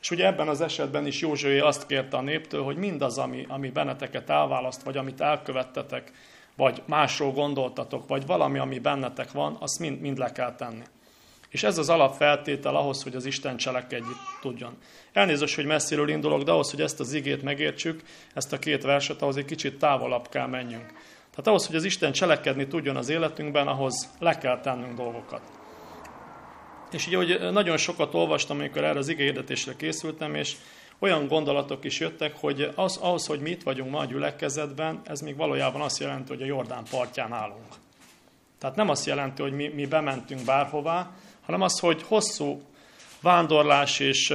[0.00, 3.70] És ugye ebben az esetben is Józsué azt kérte a néptől, hogy mindaz, ami, ami
[3.70, 6.12] benneteket elválaszt, vagy amit elkövettetek,
[6.56, 10.84] vagy másról gondoltatok, vagy valami, ami bennetek van, azt mind, mind le kell tenni.
[11.48, 14.76] És ez az alapfeltétel ahhoz, hogy az Isten cselekedni tudjon.
[15.12, 18.02] Elnézést, hogy messziről indulok, de ahhoz, hogy ezt az igét megértsük,
[18.34, 20.86] ezt a két verset, ahhoz egy kicsit távolabb kell menjünk.
[21.30, 25.59] Tehát ahhoz, hogy az Isten cselekedni tudjon az életünkben, ahhoz le kell tennünk dolgokat.
[26.90, 30.56] És ugye, hogy nagyon sokat olvastam, amikor erre az igényedetésre készültem, és
[30.98, 35.20] olyan gondolatok is jöttek, hogy az, ahhoz, hogy mi itt vagyunk ma a gyülekezetben, ez
[35.20, 37.74] még valójában azt jelenti, hogy a Jordán partján állunk.
[38.58, 41.10] Tehát nem azt jelenti, hogy mi, mi bementünk bárhová,
[41.44, 42.62] hanem az, hogy hosszú
[43.20, 44.34] vándorlás és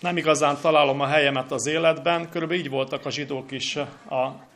[0.00, 2.30] nem igazán találom a helyemet az életben.
[2.30, 4.46] Körülbelül így voltak a zsidók is a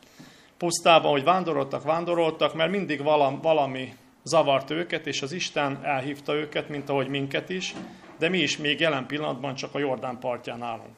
[0.56, 3.02] pusztában, hogy vándoroltak, vándoroltak, mert mindig
[3.42, 7.74] valami, zavart őket, és az Isten elhívta őket, mint ahogy minket is,
[8.18, 10.94] de mi is még jelen pillanatban csak a Jordán partján állunk.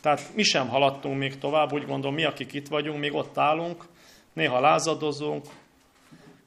[0.00, 3.84] Tehát mi sem haladtunk még tovább, úgy gondolom, mi, akik itt vagyunk, még ott állunk,
[4.32, 5.44] néha lázadozunk,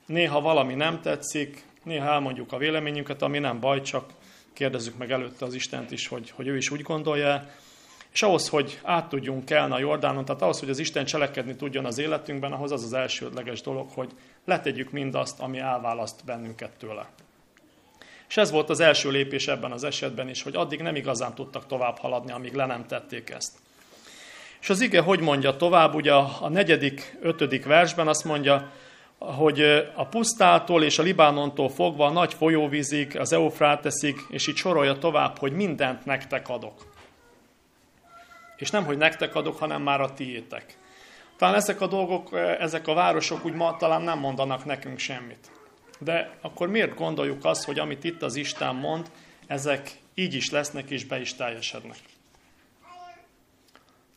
[0.05, 4.09] néha valami nem tetszik, néha elmondjuk a véleményünket, ami nem baj, csak
[4.53, 7.49] kérdezzük meg előtte az Istent is, hogy, hogy ő is úgy gondolja,
[8.15, 11.85] és ahhoz, hogy át tudjunk kelni a Jordánon, tehát ahhoz, hogy az Isten cselekedni tudjon
[11.85, 14.09] az életünkben, ahhoz az az elsődleges dolog, hogy
[14.45, 17.09] letegyük mindazt, ami elválaszt bennünket tőle.
[18.27, 21.67] És ez volt az első lépés ebben az esetben is, hogy addig nem igazán tudtak
[21.67, 23.57] tovább haladni, amíg le nem tették ezt.
[24.61, 28.71] És az ige hogy mondja tovább, ugye a negyedik, ötödik versben azt mondja,
[29.17, 29.61] hogy
[29.95, 35.37] a pusztától és a Libánontól fogva a nagy folyóvízig, az Eufráteszig, és így sorolja tovább,
[35.37, 36.94] hogy mindent nektek adok.
[38.57, 40.77] És nem, hogy nektek adok, hanem már a tiétek.
[41.37, 45.51] Talán ezek a dolgok, ezek a városok úgy ma talán nem mondanak nekünk semmit.
[45.99, 49.11] De akkor miért gondoljuk azt, hogy amit itt az Isten mond,
[49.47, 51.97] ezek így is lesznek és be is teljesednek?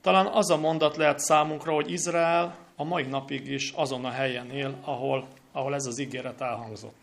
[0.01, 4.51] Talán az a mondat lehet számunkra, hogy Izrael a mai napig is azon a helyen
[4.51, 6.97] él, ahol, ahol ez az ígéret elhangzott.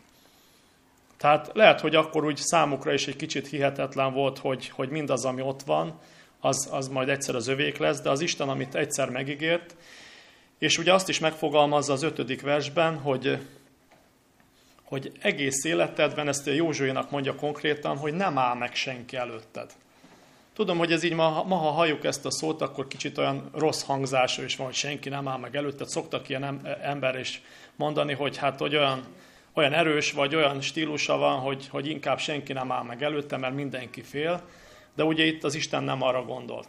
[1.17, 5.41] Tehát lehet, hogy akkor úgy számukra is egy kicsit hihetetlen volt, hogy, hogy mindaz, ami
[5.41, 5.99] ott van,
[6.45, 9.75] az, az majd egyszer az övék lesz, de az Isten, amit egyszer megígért,
[10.57, 13.37] és ugye azt is megfogalmazza az ötödik versben, hogy,
[14.83, 19.71] hogy egész életedben, ezt Józsuénak mondja konkrétan, hogy nem áll meg senki előtted.
[20.53, 23.83] Tudom, hogy ez így ma, ma, ha halljuk ezt a szót, akkor kicsit olyan rossz
[23.83, 25.87] hangzása is van, hogy senki nem áll meg előtted.
[25.87, 27.41] Szoktak ilyen ember is
[27.75, 29.03] mondani, hogy hát hogy olyan,
[29.53, 33.55] olyan erős, vagy olyan stílusa van, hogy, hogy inkább senki nem áll meg előtte, mert
[33.55, 34.41] mindenki fél.
[34.95, 36.67] De ugye itt az Isten nem arra gondolt.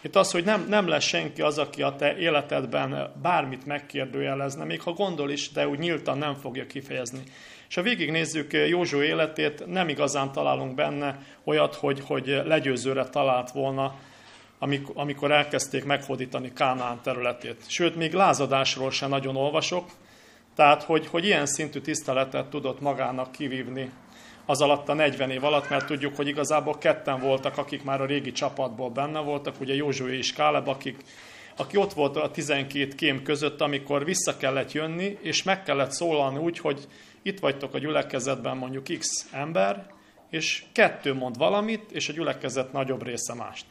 [0.00, 4.80] Itt az, hogy nem, nem lesz senki az, aki a te életedben bármit megkérdőjelezne, még
[4.80, 7.22] ha gondol is, de úgy nyíltan nem fogja kifejezni.
[7.68, 13.94] És ha végignézzük Józsó életét, nem igazán találunk benne olyat, hogy, hogy legyőzőre talált volna,
[14.94, 17.62] amikor elkezdték meghódítani Kánaán területét.
[17.66, 19.90] Sőt, még lázadásról sem nagyon olvasok,
[20.54, 23.90] tehát hogy, hogy ilyen szintű tiszteletet tudott magának kivívni
[24.46, 28.06] az alatt a 40 év alatt, mert tudjuk, hogy igazából ketten voltak, akik már a
[28.06, 30.96] régi csapatból benne voltak, ugye Józsué és Káleb, akik,
[31.56, 36.38] aki ott volt a 12 kém között, amikor vissza kellett jönni, és meg kellett szólalni
[36.38, 36.86] úgy, hogy
[37.22, 39.86] itt vagytok a gyülekezetben mondjuk X ember,
[40.30, 43.66] és kettő mond valamit, és a gyülekezet nagyobb része mást.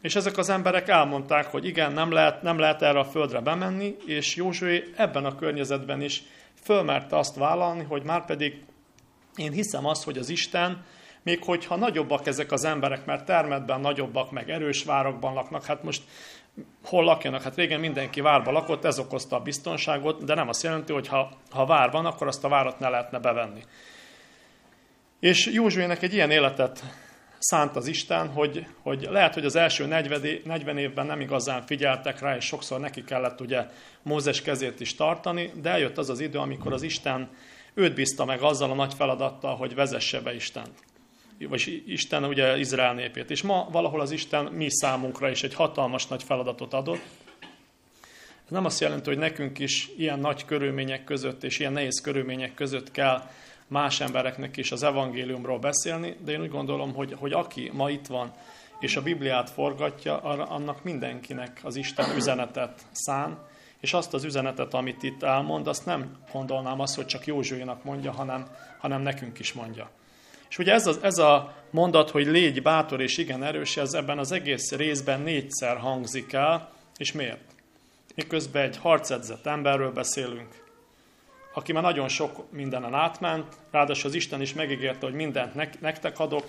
[0.00, 3.96] És ezek az emberek elmondták, hogy igen, nem lehet, nem lehet erre a földre bemenni,
[4.06, 6.22] és Józsué ebben a környezetben is
[6.62, 8.62] fölmerte azt vállalni, hogy már pedig
[9.36, 10.84] én hiszem azt, hogy az Isten,
[11.22, 16.02] még hogyha nagyobbak ezek az emberek, mert termetben nagyobbak, meg erős várokban laknak, hát most
[16.84, 17.42] hol lakjanak?
[17.42, 21.30] Hát régen mindenki várba lakott, ez okozta a biztonságot, de nem azt jelenti, hogy ha,
[21.50, 23.62] ha vár van, akkor azt a várat ne lehetne bevenni.
[25.20, 26.82] És Józsuének egy ilyen életet
[27.38, 29.86] szánt az Isten, hogy, hogy lehet, hogy az első
[30.44, 33.66] 40 évben nem igazán figyeltek rá, és sokszor neki kellett ugye
[34.02, 37.28] Mózes kezét is tartani, de eljött az az idő, amikor az Isten
[37.74, 40.84] őt bízta meg azzal a nagy feladattal, hogy vezesse be Istent.
[41.48, 43.30] Vagy Isten ugye Izrael népét.
[43.30, 47.02] És ma valahol az Isten mi számunkra is egy hatalmas nagy feladatot adott.
[48.44, 52.54] Ez nem azt jelenti, hogy nekünk is ilyen nagy körülmények között és ilyen nehéz körülmények
[52.54, 53.30] között kell
[53.66, 58.06] más embereknek is az evangéliumról beszélni, de én úgy gondolom, hogy, hogy aki ma itt
[58.06, 58.32] van,
[58.80, 63.38] és a Bibliát forgatja, annak mindenkinek az Isten üzenetet szán,
[63.82, 68.12] és azt az üzenetet, amit itt elmond, azt nem gondolnám azt, hogy csak Józsuénak mondja,
[68.12, 68.46] hanem,
[68.78, 69.90] hanem nekünk is mondja.
[70.48, 74.18] És ugye ez a, ez a mondat, hogy légy bátor és igen erős, ez ebben
[74.18, 77.40] az egész részben négyszer hangzik el, és miért?
[78.14, 80.64] Miközben egy harcedzett emberről beszélünk,
[81.54, 86.44] aki már nagyon sok mindenen átment, ráadásul az Isten is megígérte, hogy mindent nektek adok,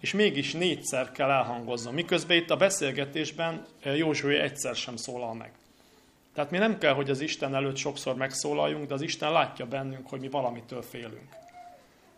[0.00, 1.94] és mégis négyszer kell elhangozzon.
[1.94, 5.52] Miközben itt a beszélgetésben Józsué egyszer sem szólal meg.
[6.34, 10.08] Tehát mi nem kell, hogy az Isten előtt sokszor megszólaljunk, de az Isten látja bennünk,
[10.08, 11.28] hogy mi valamitől félünk.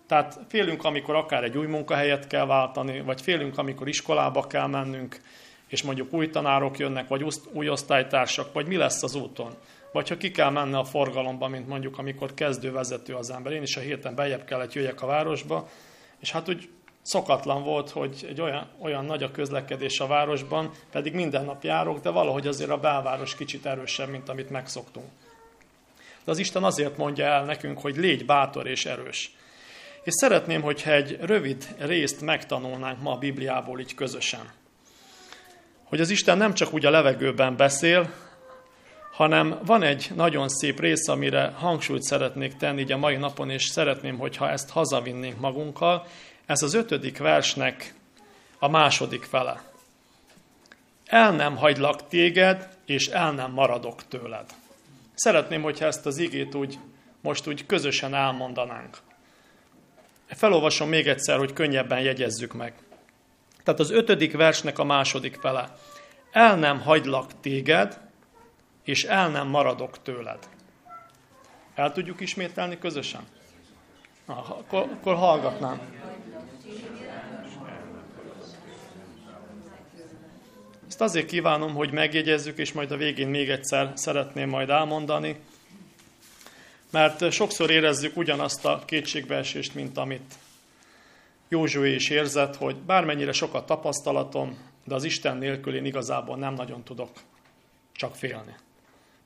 [0.07, 5.21] Tehát félünk, amikor akár egy új munkahelyet kell váltani, vagy félünk, amikor iskolába kell mennünk,
[5.69, 9.55] és mondjuk új tanárok jönnek, vagy új osztálytársak, vagy mi lesz az úton.
[9.93, 13.53] Vagy ha ki kell menni a forgalomba, mint mondjuk amikor kezdő vezető az ember.
[13.53, 15.69] Én is a héten bejebb kellett jöjjek a városba,
[16.19, 16.69] és hát úgy
[17.07, 22.01] szokatlan volt, hogy egy olyan, olyan nagy a közlekedés a városban, pedig minden nap járok,
[22.01, 25.07] de valahogy azért a belváros kicsit erősebb, mint amit megszoktunk.
[26.25, 29.37] De az Isten azért mondja el nekünk, hogy légy bátor és erős.
[30.03, 34.53] És szeretném, hogyha egy rövid részt megtanulnánk ma a Bibliából így közösen.
[35.85, 38.11] Hogy az Isten nem csak úgy a levegőben beszél,
[39.13, 43.65] hanem van egy nagyon szép rész, amire hangsúlyt szeretnék tenni így a mai napon, és
[43.65, 46.07] szeretném, hogyha ezt hazavinnénk magunkkal.
[46.47, 47.95] Ez az ötödik versnek
[48.59, 49.63] a második fele.
[51.05, 54.45] El nem hagylak téged, és el nem maradok tőled.
[55.15, 56.79] Szeretném, hogyha ezt az igét úgy,
[57.21, 58.99] most úgy közösen elmondanánk.
[60.27, 62.75] Felolvasom még egyszer, hogy könnyebben jegyezzük meg.
[63.65, 65.77] Tehát az ötödik versnek a második fele.
[66.31, 68.01] El nem hagylak téged,
[68.85, 70.39] és el nem maradok tőled.
[71.75, 73.27] El tudjuk ismételni közösen?
[74.27, 75.81] Na, akkor, akkor hallgatnám.
[80.89, 85.37] Ezt azért kívánom, hogy megjegyezzük, és majd a végén még egyszer szeretném majd elmondani,
[86.91, 90.35] mert sokszor érezzük ugyanazt a kétségbeesést, mint amit
[91.49, 96.83] Józsué is érzett, hogy bármennyire sokat tapasztalatom, de az Isten nélkül én igazából nem nagyon
[96.83, 97.11] tudok
[97.93, 98.55] csak félni.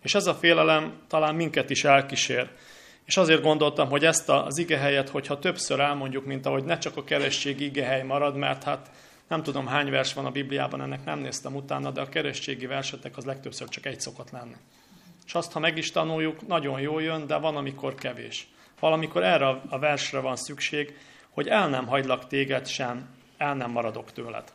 [0.03, 2.51] És ez a félelem talán minket is elkísér.
[3.05, 7.05] És azért gondoltam, hogy ezt az igehelyet, hogyha többször elmondjuk, mint ahogy ne csak a
[7.05, 8.91] keresztségi igehely marad, mert hát
[9.29, 13.17] nem tudom hány vers van a Bibliában, ennek nem néztem utána, de a keresztségi versetek
[13.17, 14.57] az legtöbbször csak egy szokott lenni.
[15.27, 18.49] És azt, ha meg is tanuljuk, nagyon jól jön, de van, amikor kevés.
[18.81, 20.99] Valamikor erre a versre van szükség,
[21.31, 24.53] hogy el nem hagylak téged sem, el nem maradok tőled.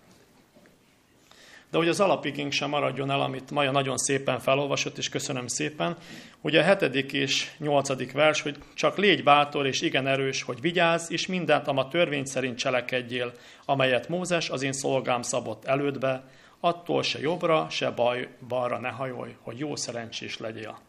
[1.71, 5.97] De hogy az alapigénk sem maradjon el, amit Maja nagyon szépen felolvasott, és köszönöm szépen,
[6.41, 11.11] ugye a hetedik és nyolcadik vers, hogy csak légy bátor és igen erős, hogy vigyázz,
[11.11, 13.31] és mindent, a törvény szerint cselekedjél,
[13.65, 16.23] amelyet Mózes az én szolgám szabott elődbe,
[16.59, 20.79] attól se jobbra, se baj, balra ne hajolj, hogy jó szerencsés legyél.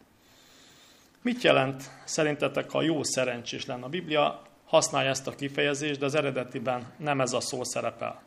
[1.21, 3.85] Mit jelent szerintetek, ha jó szerencsés lenne?
[3.85, 8.21] A Biblia használja ezt a kifejezést, de az eredetiben nem ez a szó szerepel.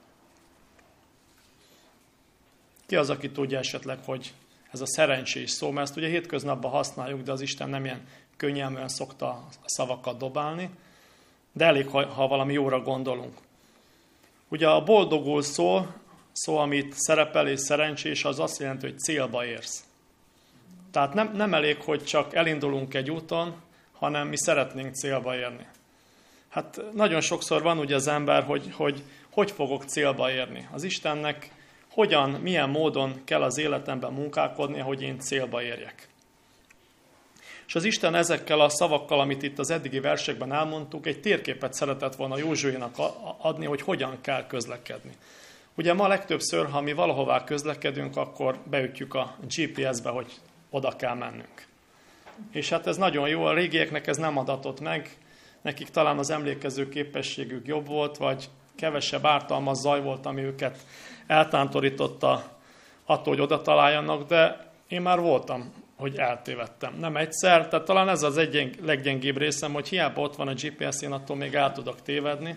[2.91, 4.32] Ki az, aki tudja esetleg, hogy
[4.70, 8.88] ez a szerencsés szó, mert ezt ugye hétköznapban használjuk, de az Isten nem ilyen könnyelműen
[8.88, 10.70] szokta a szavakat dobálni,
[11.53, 13.38] de elég, ha, ha valami jóra gondolunk.
[14.49, 15.86] Ugye a boldogul szó,
[16.32, 19.84] szó, amit szerepel és szerencsés, az azt jelenti, hogy célba érsz.
[20.91, 23.55] Tehát nem, nem elég, hogy csak elindulunk egy úton,
[23.93, 25.66] hanem mi szeretnénk célba érni.
[26.49, 30.68] Hát nagyon sokszor van ugye az ember, hogy hogy, hogy fogok célba érni.
[30.72, 31.59] Az Istennek
[31.91, 36.09] hogyan, milyen módon kell az életemben munkálkodni, hogy én célba érjek.
[37.66, 42.14] És az Isten ezekkel a szavakkal, amit itt az eddigi versekben elmondtuk, egy térképet szeretett
[42.16, 42.97] volna Józsuénak
[43.38, 45.12] adni, hogy hogyan kell közlekedni.
[45.74, 50.32] Ugye ma legtöbbször, ha mi valahová közlekedünk, akkor beütjük a GPS-be, hogy
[50.70, 51.66] oda kell mennünk.
[52.53, 55.16] És hát ez nagyon jó, a régieknek ez nem adatott meg,
[55.62, 60.78] nekik talán az emlékező képességük jobb volt, vagy kevesebb ártalmas zaj volt, ami őket
[61.31, 62.45] eltántorította
[63.05, 66.95] attól, hogy oda találjanak, de én már voltam, hogy eltévedtem.
[66.99, 71.03] Nem egyszer, tehát talán ez az egy leggyengébb részem, hogy hiába ott van a GPS,
[71.03, 72.57] én attól még el tudok tévedni,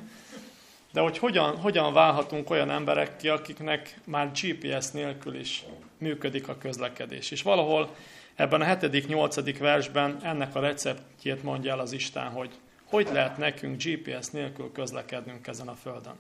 [0.91, 5.63] de hogy hogyan, hogyan válhatunk olyan emberek ki, akiknek már GPS nélkül is
[5.97, 7.31] működik a közlekedés.
[7.31, 7.89] És valahol
[8.35, 12.49] ebben a hetedik, nyolcadik versben ennek a receptjét mondja el az Isten, hogy
[12.83, 16.15] hogy lehet nekünk GPS nélkül közlekednünk ezen a földön.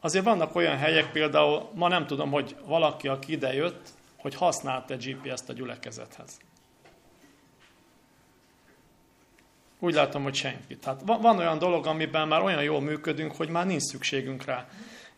[0.00, 5.48] Azért vannak olyan helyek, például ma nem tudom, hogy valaki, aki idejött, hogy használt-e GPS-t
[5.48, 6.38] a gyülekezethez.
[9.78, 10.76] Úgy látom, hogy senki.
[10.76, 14.68] Tehát van olyan dolog, amiben már olyan jól működünk, hogy már nincs szükségünk rá.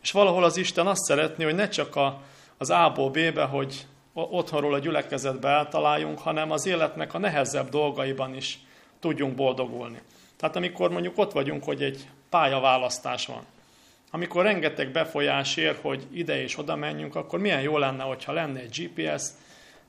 [0.01, 2.21] És valahol az Isten azt szeretné, hogy ne csak a,
[2.57, 8.59] az A-ból B-be, hogy otthonról a gyülekezetbe eltaláljunk, hanem az életnek a nehezebb dolgaiban is
[8.99, 10.01] tudjunk boldogulni.
[10.37, 13.45] Tehát amikor mondjuk ott vagyunk, hogy egy pályaválasztás van,
[14.11, 18.59] amikor rengeteg befolyás ér, hogy ide és oda menjünk, akkor milyen jó lenne, hogyha lenne
[18.59, 19.23] egy GPS,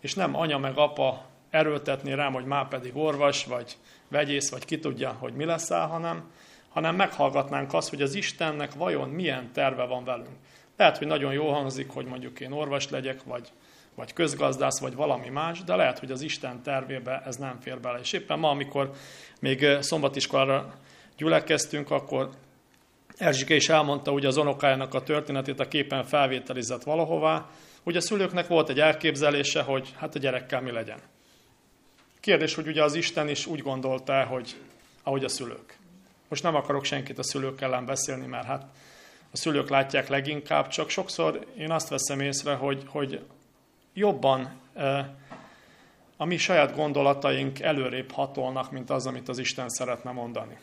[0.01, 3.77] és nem anya meg apa erőltetni rám, hogy már pedig orvos, vagy
[4.09, 6.31] vegyész, vagy ki tudja, hogy mi lesz el, hanem,
[6.69, 10.37] hanem meghallgatnánk azt, hogy az Istennek vajon milyen terve van velünk.
[10.77, 13.49] Lehet, hogy nagyon jó hangzik, hogy mondjuk én orvos legyek, vagy,
[13.95, 17.99] vagy közgazdász, vagy valami más, de lehet, hogy az Isten tervébe ez nem fér bele.
[17.99, 18.93] És éppen ma, amikor
[19.41, 20.75] még szombatiskolára
[21.17, 22.31] gyülekeztünk, akkor
[23.17, 27.51] Erzsike is elmondta ugye az unokájának a történetét, a képen felvételizett valahová.
[27.83, 30.99] Ugye a szülőknek volt egy elképzelése, hogy hát a gyerekkel mi legyen.
[32.21, 34.57] Kérdés, hogy ugye az Isten is úgy gondolta, hogy
[35.03, 35.77] ahogy a szülők.
[36.29, 38.63] Most nem akarok senkit a szülők ellen beszélni, mert hát
[39.31, 43.21] a szülők látják leginkább, csak sokszor én azt veszem észre, hogy, hogy
[43.95, 44.61] jobban
[46.17, 50.59] a mi saját gondolataink előrébb hatolnak, mint az, amit az Isten szeretne mondani.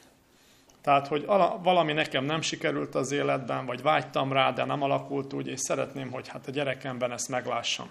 [0.82, 1.26] Tehát, hogy
[1.64, 6.12] valami nekem nem sikerült az életben, vagy vágytam rá, de nem alakult úgy, és szeretném,
[6.12, 7.90] hogy hát a gyerekemben ezt meglássam.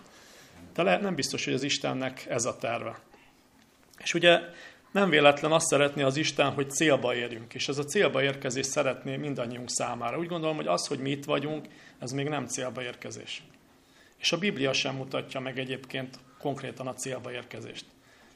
[0.74, 2.98] De lehet, nem biztos, hogy az Istennek ez a terve.
[3.98, 4.40] És ugye
[4.90, 9.16] nem véletlen azt szeretné az Isten, hogy célba érjünk, és ez a célba érkezés szeretné
[9.16, 10.18] mindannyiunk számára.
[10.18, 11.66] Úgy gondolom, hogy az, hogy mi itt vagyunk,
[11.98, 13.42] ez még nem célba érkezés.
[14.18, 17.84] És a Biblia sem mutatja meg egyébként konkrétan a célba érkezést.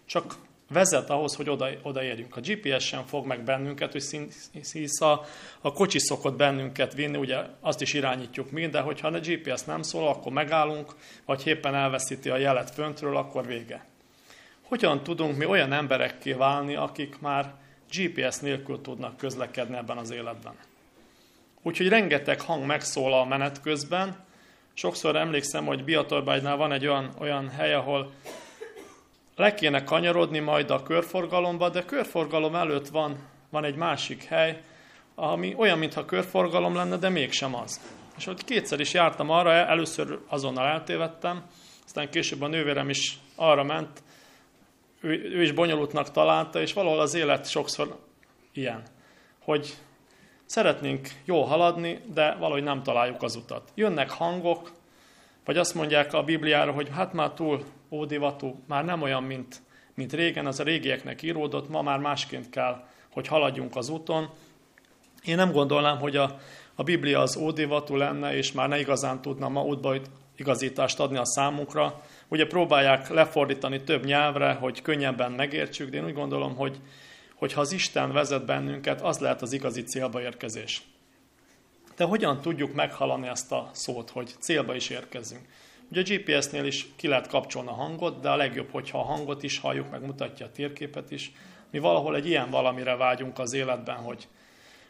[0.06, 0.36] Csak
[0.72, 2.36] vezet ahhoz, hogy oda, odaérjünk.
[2.36, 4.28] A GPS sem fog meg bennünket, hogy
[4.72, 5.24] hisz a,
[5.60, 9.82] a kocsi szokott bennünket vinni, ugye azt is irányítjuk mi, de hogyha a GPS nem
[9.82, 10.94] szól, akkor megállunk,
[11.24, 13.84] vagy éppen elveszíti a jelet föntről, akkor vége.
[14.62, 17.54] Hogyan tudunk mi olyan emberekké válni, akik már
[17.92, 20.54] GPS nélkül tudnak közlekedni ebben az életben?
[21.62, 24.16] Úgyhogy rengeteg hang megszól a menet közben.
[24.74, 28.12] Sokszor emlékszem, hogy Biatorbágynál van egy olyan, olyan hely, ahol
[29.36, 33.16] le kéne kanyarodni majd a körforgalomba, de körforgalom előtt van,
[33.50, 34.60] van egy másik hely,
[35.14, 37.80] ami olyan, mintha körforgalom lenne, de mégsem az.
[38.16, 41.44] És ott kétszer is jártam arra, először azonnal eltévedtem,
[41.84, 44.02] aztán később a nővérem is arra ment,
[45.00, 47.98] ő, ő is bonyolultnak találta, és valahol az élet sokszor
[48.52, 48.82] ilyen,
[49.38, 49.74] hogy
[50.44, 53.70] szeretnénk jó haladni, de valahogy nem találjuk az utat.
[53.74, 54.72] Jönnek hangok,
[55.44, 59.62] vagy azt mondják a Bibliára, hogy hát már túl ódivatú, már nem olyan, mint,
[59.94, 64.30] mint régen, az a régieknek íródott, ma már másként kell, hogy haladjunk az úton.
[65.24, 66.38] Én nem gondolnám, hogy a,
[66.74, 69.94] a Biblia az ódivatú lenne, és már ne igazán tudna ma útba
[70.36, 72.02] igazítást adni a számunkra.
[72.28, 76.80] Ugye próbálják lefordítani több nyelvre, hogy könnyebben megértsük, de én úgy gondolom, hogy,
[77.34, 80.82] hogy ha az Isten vezet bennünket, az lehet az igazi célba érkezés.
[82.02, 85.40] De hogyan tudjuk meghalani ezt a szót, hogy célba is érkezünk?
[85.90, 89.42] Ugye a GPS-nél is ki lehet kapcsolni a hangot, de a legjobb, hogyha a hangot
[89.42, 91.32] is halljuk, meg mutatja a térképet is.
[91.70, 94.28] Mi valahol egy ilyen valamire vágyunk az életben, hogy,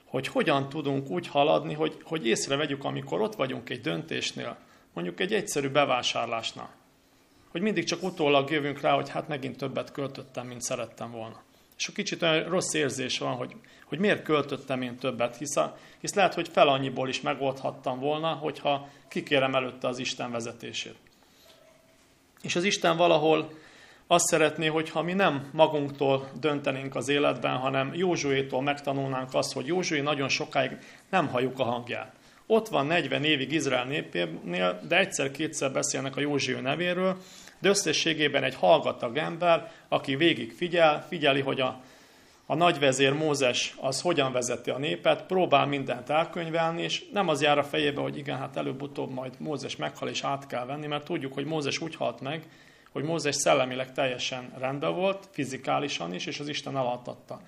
[0.04, 4.56] hogy hogyan tudunk úgy haladni, hogy, hogy észrevegyük, amikor ott vagyunk egy döntésnél,
[4.92, 6.74] mondjuk egy egyszerű bevásárlásnál.
[7.48, 11.42] Hogy mindig csak utólag jövünk rá, hogy hát megint többet költöttem, mint szerettem volna.
[11.82, 16.14] És kicsit olyan rossz érzés van, hogy, hogy miért költöttem én többet, hisz, a, hisz
[16.14, 20.96] lehet, hogy fel annyiból is megoldhattam volna, hogyha kikérem előtte az Isten vezetését.
[22.42, 23.50] És az Isten valahol
[24.06, 30.00] azt szeretné, hogyha mi nem magunktól döntenénk az életben, hanem Józsuétól megtanulnánk azt, hogy Józsué
[30.00, 30.78] nagyon sokáig
[31.10, 32.12] nem halljuk a hangját.
[32.46, 37.16] Ott van 40 évig Izrael népénél, de egyszer-kétszer beszélnek a Józsué nevéről,
[37.62, 41.80] de összességében egy hallgatag ember, aki végig figyel, figyeli, hogy a,
[42.46, 47.58] a nagyvezér Mózes az hogyan vezeti a népet, próbál mindent elkönyvelni, és nem az jár
[47.58, 51.34] a fejébe, hogy igen, hát előbb-utóbb majd Mózes meghal és át kell venni, mert tudjuk,
[51.34, 52.46] hogy Mózes úgy halt meg,
[52.92, 57.40] hogy Mózes szellemileg teljesen rendben volt, fizikálisan is, és az Isten elaltatta.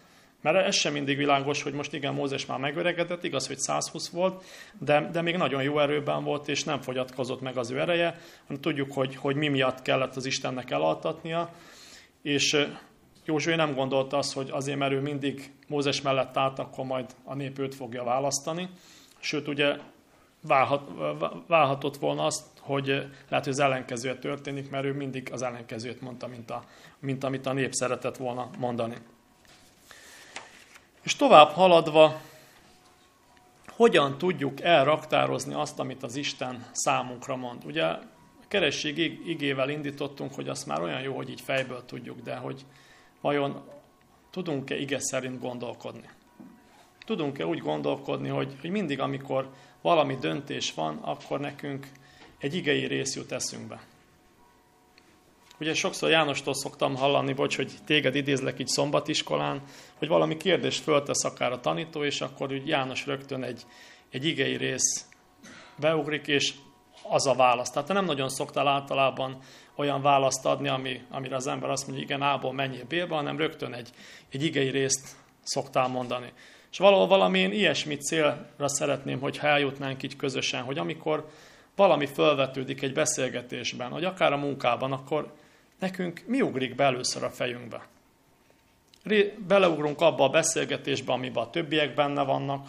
[0.44, 4.44] Mert ez sem mindig világos, hogy most igen, Mózes már megöregedett, igaz, hogy 120 volt,
[4.78, 8.62] de, de még nagyon jó erőben volt, és nem fogyatkozott meg az ő ereje, hanem
[8.62, 11.50] tudjuk, hogy, hogy mi miatt kellett az Istennek elaltatnia,
[12.22, 12.66] és
[13.24, 17.34] Józsué nem gondolta azt, hogy azért, mert ő mindig Mózes mellett állt, akkor majd a
[17.34, 18.68] nép őt fogja választani.
[19.20, 19.76] Sőt, ugye
[20.42, 20.90] válhat,
[21.46, 22.86] válhatott volna azt, hogy
[23.28, 26.64] lehet, hogy az ellenkezője történik, mert ő mindig az ellenkezőt mondta, mint, a,
[26.98, 28.96] mint amit a nép szeretett volna mondani.
[31.04, 32.20] És tovább haladva,
[33.76, 37.64] hogyan tudjuk elraktározni azt, amit az Isten számunkra mond.
[37.64, 38.00] Ugye a
[38.48, 42.64] keresség igével indítottunk, hogy azt már olyan jó, hogy így fejből tudjuk, de hogy
[43.20, 43.62] vajon
[44.30, 46.08] tudunk-e ige szerint gondolkodni?
[47.04, 49.50] Tudunk-e úgy gondolkodni, hogy, hogy mindig, amikor
[49.80, 51.88] valami döntés van, akkor nekünk
[52.38, 53.80] egy igei rész jut eszünkbe.
[55.60, 59.62] Ugye sokszor Jánostól szoktam hallani, bocs, hogy téged idézlek így szombatiskolán,
[59.98, 63.62] hogy valami kérdést föltesz akár a tanító, és akkor úgy János rögtön egy,
[64.10, 65.08] egy igei rész
[65.76, 66.52] beugrik, és
[67.02, 67.70] az a válasz.
[67.70, 69.38] Tehát te nem nagyon szoktál általában
[69.76, 73.72] olyan választ adni, ami, amire az ember azt mondja, igen, A-ból menjél B-be, hanem rögtön
[73.72, 73.90] egy,
[74.30, 76.32] egy igei részt szoktál mondani.
[76.70, 81.28] És valahol valami én ilyesmi célra szeretném, hogy eljutnánk így közösen, hogy amikor
[81.76, 85.32] valami fölvetődik egy beszélgetésben, vagy akár a munkában, akkor
[85.84, 87.86] nekünk mi ugrik be először a fejünkbe?
[89.46, 92.68] Beleugrunk abba a beszélgetésbe, amiben a többiek benne vannak,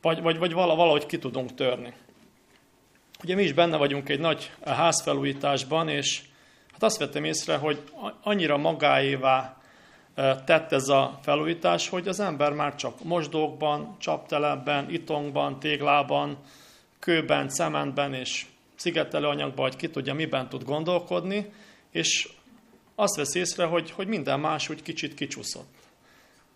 [0.00, 1.92] vagy, vagy, vagy valahogy ki tudunk törni.
[3.22, 6.22] Ugye mi is benne vagyunk egy nagy házfelújításban, és
[6.72, 7.82] hát azt vettem észre, hogy
[8.22, 9.60] annyira magáévá
[10.44, 16.38] tett ez a felújítás, hogy az ember már csak mosdókban, csaptelepben, itongban, téglában,
[16.98, 21.52] kőben, cementben és szigetelőanyagban, vagy ki tudja, miben tud gondolkodni,
[21.96, 22.28] és
[22.94, 25.74] azt vesz észre, hogy, hogy minden más úgy kicsit kicsúszott.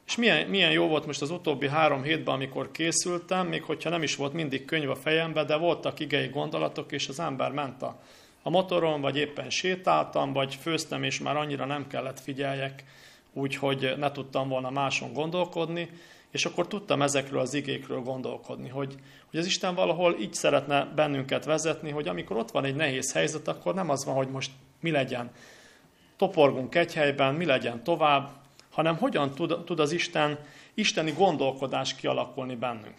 [0.06, 4.02] És milyen, milyen jó volt most az utóbbi három hétben, amikor készültem, még hogyha nem
[4.02, 8.02] is volt mindig könyv a fejembe, de voltak igei gondolatok, és az ember ment a,
[8.42, 12.84] a motoron, vagy éppen sétáltam, vagy főztem, és már annyira nem kellett figyeljek,
[13.32, 15.90] úgyhogy ne tudtam volna máson gondolkodni,
[16.30, 18.94] és akkor tudtam ezekről az igékről gondolkodni, hogy,
[19.30, 23.48] hogy az Isten valahol így szeretne bennünket vezetni, hogy amikor ott van egy nehéz helyzet,
[23.48, 24.50] akkor nem az van, hogy most
[24.80, 25.30] mi legyen.
[26.16, 28.30] Toporgunk egy helyben, mi legyen tovább,
[28.70, 30.38] hanem hogyan tud, tud az Isten,
[30.74, 32.96] isteni gondolkodás kialakulni bennünk.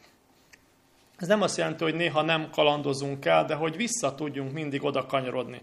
[1.17, 5.05] Ez nem azt jelenti, hogy néha nem kalandozunk el, de hogy vissza tudjunk mindig oda
[5.05, 5.61] kanyarodni.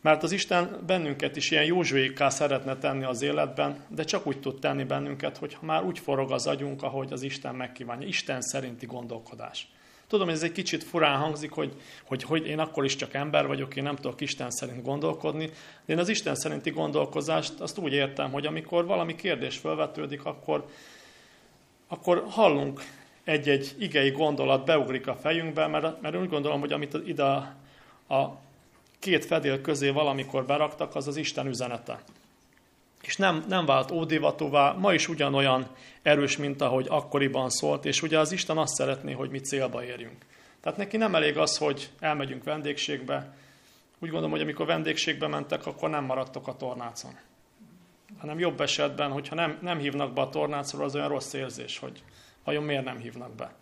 [0.00, 4.60] Mert az Isten bennünket is ilyen józsuéká szeretne tenni az életben, de csak úgy tud
[4.60, 8.06] tenni bennünket, hogy már úgy forog az agyunk, ahogy az Isten megkívánja.
[8.06, 9.68] Isten szerinti gondolkodás.
[10.10, 11.72] Tudom, ez egy kicsit furán hangzik, hogy,
[12.04, 15.46] hogy, hogy én akkor is csak ember vagyok, én nem tudok Isten szerint gondolkodni,
[15.86, 20.64] de én az Isten szerinti gondolkozást azt úgy értem, hogy amikor valami kérdés felvetődik, akkor,
[21.88, 22.82] akkor hallunk
[23.24, 27.54] egy-egy igei gondolat beugrik a fejünkbe, mert, mert úgy gondolom, hogy amit ide a,
[28.14, 28.38] a
[28.98, 32.02] két fedél közé valamikor beraktak, az az Isten üzenete.
[33.02, 35.68] És nem, nem vált ódivatóvá, ma is ugyanolyan
[36.02, 40.24] erős, mint ahogy akkoriban szólt, és ugye az Isten azt szeretné, hogy mi célba érjünk.
[40.60, 43.34] Tehát neki nem elég az, hogy elmegyünk vendégségbe.
[43.98, 47.12] Úgy gondolom, hogy amikor vendégségbe mentek, akkor nem maradtok a tornácon.
[48.18, 52.02] Hanem jobb esetben, hogyha nem, nem hívnak be a tornácról, az olyan rossz érzés, hogy
[52.44, 53.54] vajon miért nem hívnak be.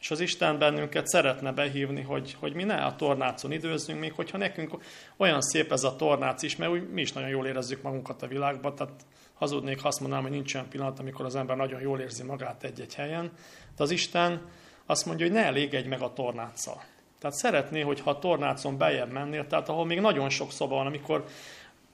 [0.00, 4.38] És az Isten bennünket szeretne behívni, hogy, hogy mi ne a tornácon időzzünk, még hogyha
[4.38, 4.78] nekünk
[5.16, 8.26] olyan szép ez a tornác is, mert úgy mi is nagyon jól érezzük magunkat a
[8.26, 12.00] világban, tehát hazudnék, ha azt mondanám, hogy nincs olyan pillanat, amikor az ember nagyon jól
[12.00, 13.30] érzi magát egy-egy helyen.
[13.76, 14.40] De az Isten
[14.86, 16.82] azt mondja, hogy ne elégedj meg a tornáccal.
[17.20, 21.24] Tehát szeretné, hogyha a tornácon bejebb mennél, tehát ahol még nagyon sok szoba van, amikor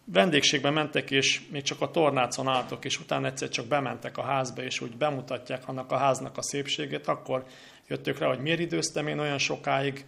[0.05, 4.63] vendégségbe mentek, és még csak a tornácon álltok, és utána egyszer csak bementek a házba,
[4.63, 7.45] és úgy bemutatják annak a háznak a szépségét, akkor
[7.89, 10.05] jöttök rá, hogy miért időztem én olyan sokáig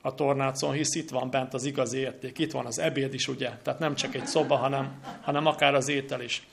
[0.00, 3.50] a tornácon, hisz itt van bent az igazi érték, itt van az ebéd is, ugye?
[3.62, 6.46] Tehát nem csak egy szoba, hanem, hanem akár az étel is.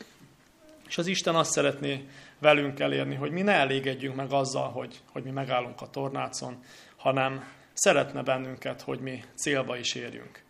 [0.88, 2.07] És az Isten azt szeretné
[2.39, 6.63] velünk elérni, hogy mi ne elégedjünk meg azzal, hogy, hogy mi megállunk a tornácon,
[6.95, 7.43] hanem
[7.74, 10.43] szeretne bennünket, hogy mi célba is érjünk.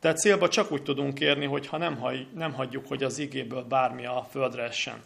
[0.00, 4.06] Tehát célba csak úgy tudunk érni, hogyha nem, hagy, nem hagyjuk, hogy az igéből bármi
[4.06, 5.02] a földre essen.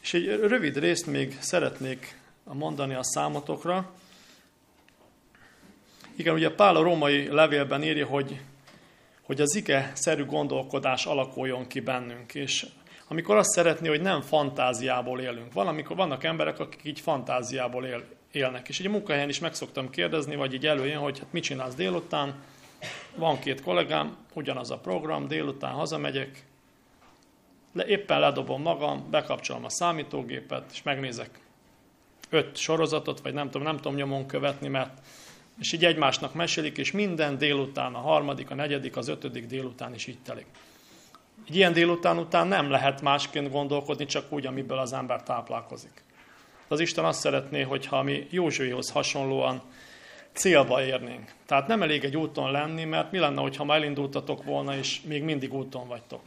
[0.00, 3.90] És egy rövid részt még szeretnék mondani a számotokra.
[6.16, 8.40] Igen, ugye Pál a római levélben írja, hogy,
[9.22, 12.66] hogy az ige-szerű gondolkodás alakuljon ki bennünk, és
[13.08, 15.52] amikor azt szeretné, hogy nem fantáziából élünk.
[15.52, 18.68] Valamikor vannak emberek, akik így fantáziából él, élnek.
[18.68, 22.34] És egy munkahelyen is meg szoktam kérdezni, vagy így előjön, hogy hát mit csinálsz délután,
[23.14, 26.44] van két kollégám, ugyanaz a program, délután hazamegyek,
[27.72, 31.40] le, éppen ledobom magam, bekapcsolom a számítógépet, és megnézek
[32.30, 34.98] öt sorozatot, vagy nem tudom, nem tudom nyomon követni, mert
[35.60, 40.06] és így egymásnak mesélik, és minden délután, a harmadik, a negyedik, az ötödik délután is
[40.06, 40.46] így telik.
[41.48, 46.04] Egy ilyen délután után nem lehet másként gondolkodni, csak úgy, amiből az ember táplálkozik.
[46.68, 49.62] Az Isten azt szeretné, hogyha mi Józsuihoz hasonlóan
[50.32, 51.32] célba érnénk.
[51.46, 55.22] Tehát nem elég egy úton lenni, mert mi lenne, hogyha már elindultatok volna, és még
[55.22, 56.20] mindig úton vagytok.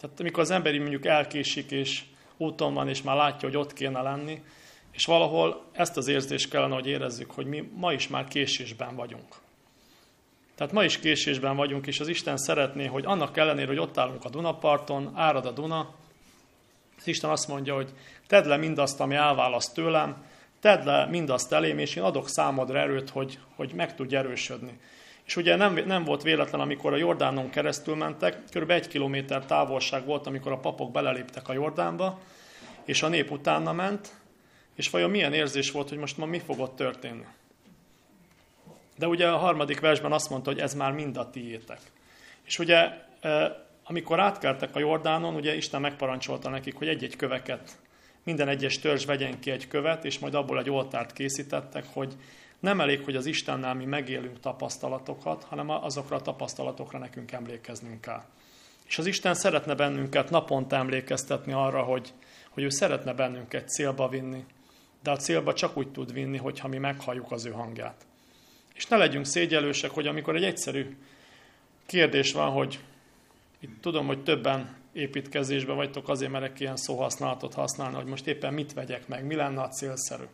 [0.00, 2.02] Tehát amikor az emberi mondjuk elkésik, és
[2.36, 4.42] úton van, és már látja, hogy ott kéne lenni,
[4.90, 9.34] és valahol ezt az érzést kellene, hogy érezzük, hogy mi ma is már késésben vagyunk.
[10.54, 14.24] Tehát ma is késésben vagyunk, és az Isten szeretné, hogy annak ellenére, hogy ott állunk
[14.24, 15.94] a Dunaparton, árad a Duna,
[16.98, 17.90] az Isten azt mondja, hogy
[18.26, 20.24] tedd le mindazt, ami elválaszt tőlem,
[20.60, 24.78] tedd le mindazt elém, és én adok számodra erőt, hogy, hogy meg tudj erősödni.
[25.24, 28.70] És ugye nem, nem volt véletlen, amikor a Jordánon keresztül mentek, kb.
[28.70, 32.20] egy kilométer távolság volt, amikor a papok beleléptek a Jordánba,
[32.84, 34.19] és a nép utána ment,
[34.74, 37.24] és vajon milyen érzés volt, hogy most ma mi fog ott történni.
[38.98, 41.80] De ugye a harmadik versben azt mondta, hogy ez már mind a tiétek.
[42.42, 42.90] És ugye,
[43.20, 47.78] e, amikor átkeltek a Jordánon, ugye Isten megparancsolta nekik, hogy egy-egy köveket,
[48.24, 52.16] minden egyes törzs vegyen ki egy követ, és majd abból egy oltárt készítettek, hogy
[52.60, 58.22] nem elég, hogy az Istennel mi megélünk tapasztalatokat, hanem azokra a tapasztalatokra nekünk emlékeznünk kell.
[58.86, 62.12] És az Isten szeretne bennünket naponta emlékeztetni arra, hogy,
[62.50, 64.44] hogy ő szeretne bennünket célba vinni,
[65.02, 68.06] de a célba csak úgy tud vinni, hogyha mi meghalljuk az ő hangját.
[68.74, 70.96] És ne legyünk szégyelősek, hogy amikor egy egyszerű
[71.86, 72.80] kérdés van, hogy
[73.60, 78.72] itt tudom, hogy többen építkezésben vagytok, azért merek ilyen szóhasználatot használni, hogy most éppen mit
[78.72, 80.24] vegyek meg, mi lenne a célszerű.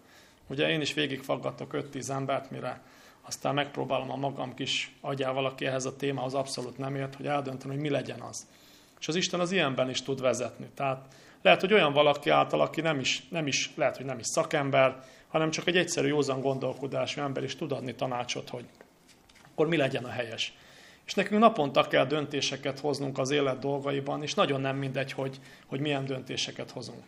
[0.47, 2.83] Ugye én is végigfaggatok 5-10 embert, mire
[3.23, 7.71] aztán megpróbálom a magam kis agyával, aki ehhez a témához abszolút nem ért, hogy eldöntöm,
[7.71, 8.47] hogy mi legyen az.
[9.01, 10.69] És az Isten az ilyenben is tud vezetni.
[10.75, 11.15] Tehát
[11.47, 15.05] lehet, hogy olyan valaki által, aki nem is, nem is, lehet, hogy nem is szakember,
[15.29, 18.65] hanem csak egy egyszerű józan gondolkodású ember is tud adni tanácsot, hogy
[19.51, 20.53] akkor mi legyen a helyes.
[21.07, 25.81] És nekünk naponta kell döntéseket hoznunk az élet dolgaiban, és nagyon nem mindegy, hogy, hogy
[25.81, 27.05] milyen döntéseket hozunk.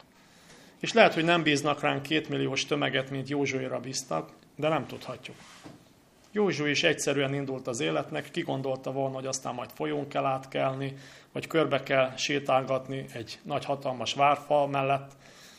[0.80, 5.36] És lehet, hogy nem bíznak ránk kétmilliós tömeget, mint Józsuéra bíztak, de nem tudhatjuk.
[6.38, 10.94] Józsu is egyszerűen indult az életnek, ki gondolta volna, hogy aztán majd folyón kell átkelni,
[11.32, 15.12] vagy körbe kell sétálgatni egy nagy hatalmas várfa mellett,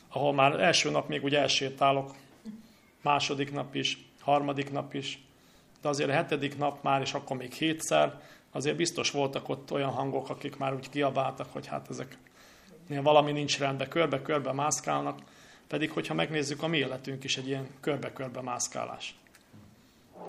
[0.07, 2.11] ahol már első nap még ugye elsétálok,
[3.01, 5.21] második nap is, harmadik nap is,
[5.81, 8.21] de azért a hetedik nap már, és akkor még hétszer,
[8.51, 12.17] azért biztos voltak ott olyan hangok, akik már úgy kiabáltak, hogy hát ezek
[12.87, 15.19] valami nincs rendben, körbe-körbe mászkálnak,
[15.67, 19.15] pedig hogyha megnézzük, a mi életünk is egy ilyen körbe-körbe mászkálás.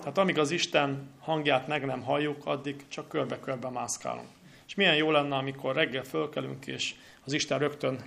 [0.01, 4.27] Tehát amíg az Isten hangját meg nem halljuk, addig csak körbe-körbe mászkálunk.
[4.67, 6.95] És milyen jó lenne, amikor reggel fölkelünk, és
[7.25, 7.99] az Isten rögtön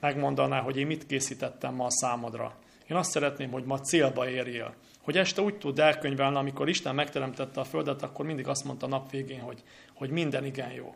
[0.00, 2.54] megmondaná, hogy én mit készítettem ma a számodra.
[2.86, 4.74] Én azt szeretném, hogy ma célba érjél.
[5.00, 9.10] Hogy este úgy tud elkönyvelni, amikor Isten megteremtette a Földet, akkor mindig azt mondta nap
[9.10, 9.62] végén, hogy,
[9.94, 10.94] hogy minden igen jó.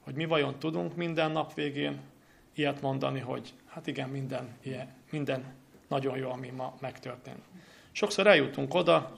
[0.00, 2.00] Hogy mi vajon tudunk minden nap végén
[2.54, 5.54] ilyet mondani, hogy hát igen, minden, ilyen, minden
[5.88, 7.42] nagyon jó, ami ma megtörtént.
[7.92, 9.16] Sokszor eljutunk oda,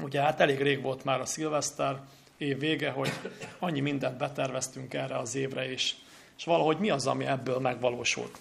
[0.00, 2.00] ugye hát elég rég volt már a szilveszter,
[2.38, 3.10] év vége, hogy
[3.58, 5.94] annyi mindent beterveztünk erre az évre, és,
[6.38, 8.38] és valahogy mi az, ami ebből megvalósult.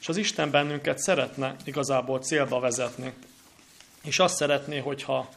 [0.00, 3.12] És az Isten bennünket szeretne igazából célba vezetni.
[4.02, 5.28] És azt szeretné, hogyha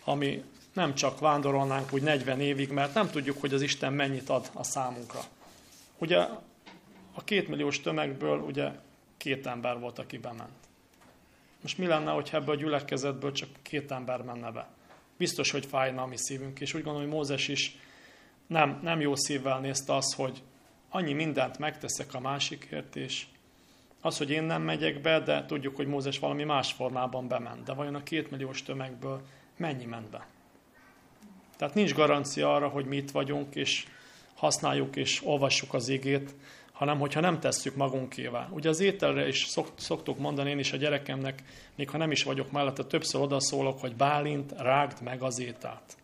[0.00, 4.28] ha mi nem csak vándorolnánk úgy 40 évig, mert nem tudjuk, hogy az Isten mennyit
[4.28, 5.20] ad a számunkra.
[5.98, 6.18] Ugye
[7.14, 8.70] a kétmilliós tömegből ugye
[9.16, 10.50] két ember volt, aki bement.
[11.60, 14.68] Most mi lenne, hogyha ebből a gyülekezetből csak két ember menne be?
[15.16, 17.78] Biztos, hogy fájna a mi szívünk, és úgy gondolom, hogy Mózes is
[18.46, 20.42] nem, nem jó szívvel nézte azt, hogy
[20.88, 23.24] annyi mindent megteszek a másikért, és
[24.00, 27.64] az, hogy én nem megyek be, de tudjuk, hogy Mózes valami más formában bement.
[27.64, 29.22] De vajon a kétmilliós tömegből
[29.56, 30.26] mennyi ment be?
[31.56, 33.86] Tehát nincs garancia arra, hogy mi itt vagyunk, és
[34.34, 36.34] használjuk és olvassuk az igét,
[36.84, 38.48] hanem hogyha nem tesszük magunkévá.
[38.50, 41.42] Ugye az ételre is szoktuk mondani, én is a gyerekemnek,
[41.74, 45.96] még ha nem is vagyok mellette, többször odaszólok, hogy Bálint, rágd meg az ételt.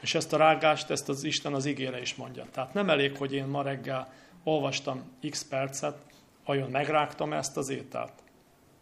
[0.00, 2.46] És ezt a rágást, ezt az Isten az igére is mondja.
[2.52, 4.12] Tehát nem elég, hogy én ma reggel
[4.44, 5.98] olvastam x percet,
[6.44, 8.12] vajon megrágtam ezt az ételt?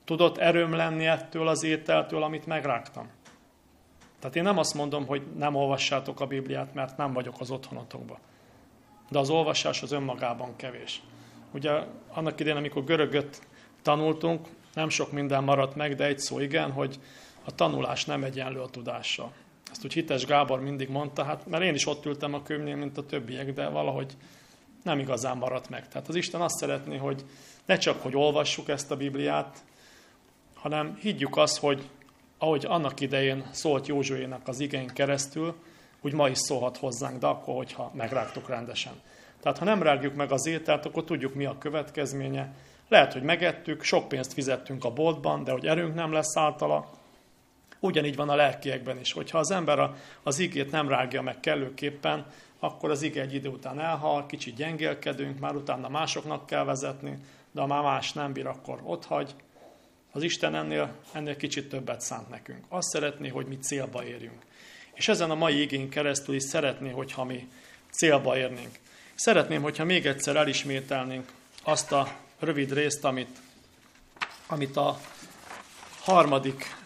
[0.04, 3.10] Tudott erőm lenni ettől az ételtől, amit megrágtam?
[4.18, 8.18] Tehát én nem azt mondom, hogy nem olvassátok a Bibliát, mert nem vagyok az otthonotokban.
[9.08, 11.02] De az olvasás az önmagában kevés.
[11.52, 11.70] Ugye
[12.12, 13.42] annak idején, amikor görögöt
[13.82, 16.98] tanultunk, nem sok minden maradt meg, de egy szó igen, hogy
[17.44, 19.32] a tanulás nem egyenlő a tudással.
[19.70, 22.98] Ezt úgy Hites Gábor mindig mondta, hát mert én is ott ültem a könyvnél, mint
[22.98, 24.16] a többiek, de valahogy
[24.82, 25.88] nem igazán maradt meg.
[25.88, 27.24] Tehát az Isten azt szeretné, hogy
[27.64, 29.64] ne csak, hogy olvassuk ezt a Bibliát,
[30.54, 31.88] hanem higgyük azt, hogy
[32.38, 35.54] ahogy annak idején szólt Józsuénak az igény keresztül,
[36.04, 38.92] úgy ma is szólhat hozzánk, de akkor, hogyha megrágtuk rendesen.
[39.42, 42.54] Tehát ha nem rágjuk meg az ételt, akkor tudjuk, mi a következménye.
[42.88, 46.90] Lehet, hogy megettük, sok pénzt fizettünk a boltban, de hogy erőnk nem lesz általa.
[47.80, 49.12] Ugyanígy van a lelkiekben is.
[49.12, 49.90] Hogyha az ember
[50.22, 52.26] az igét nem rágja meg kellőképpen,
[52.58, 57.18] akkor az ige egy idő után elhal, kicsit gyengélkedünk, már utána másoknak kell vezetni,
[57.52, 59.34] de ha már más nem bír, akkor ott hagy.
[60.12, 62.64] Az Isten ennél, ennél kicsit többet szánt nekünk.
[62.68, 64.42] Azt szeretné, hogy mi célba érjünk.
[64.94, 67.48] És ezen a mai igény keresztül is szeretné, hogyha mi
[67.90, 68.78] célba érnénk.
[69.14, 71.32] Szeretném, hogyha még egyszer elismételnénk
[71.62, 73.38] azt a rövid részt, amit,
[74.46, 75.00] amit a
[76.00, 76.76] harmadik,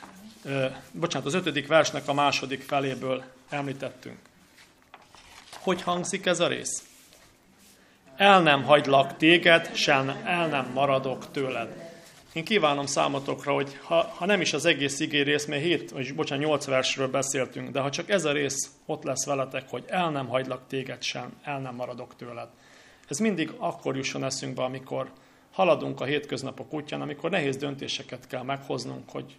[0.45, 4.19] eh, bocsánat, az ötödik versnek a második feléből említettünk.
[5.53, 6.83] Hogy hangzik ez a rész?
[8.17, 11.88] El nem hagylak téged, sem el nem maradok tőled.
[12.39, 16.15] Én kívánom számotokra, hogy ha, ha nem is az egész igény rész, mert 7, vagy
[16.15, 20.11] bocsánat, 8 versről beszéltünk, de ha csak ez a rész ott lesz veletek, hogy el
[20.11, 22.49] nem hagylak téged sem, el nem maradok tőled.
[23.09, 25.11] Ez mindig akkor jusson eszünkbe, amikor
[25.53, 29.37] haladunk a hétköznapok útján, amikor nehéz döntéseket kell meghoznunk, hogy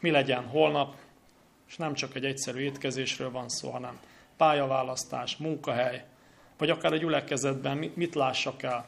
[0.00, 0.94] mi legyen holnap,
[1.68, 3.98] és nem csak egy egyszerű étkezésről van szó, hanem
[4.36, 6.04] pályaválasztás, munkahely,
[6.58, 8.86] vagy akár egy gyülekezetben mit lássak el,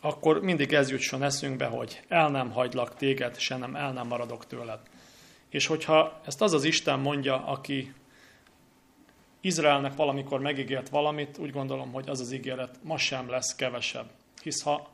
[0.00, 4.46] akkor mindig ez jutson eszünkbe, hogy el nem hagylak téged, se nem el nem maradok
[4.46, 4.80] tőled.
[5.48, 7.92] És hogyha ezt az az Isten mondja, aki
[9.40, 14.10] Izraelnek valamikor megígért valamit, úgy gondolom, hogy az az ígéret ma sem lesz kevesebb.
[14.42, 14.88] Hisz ha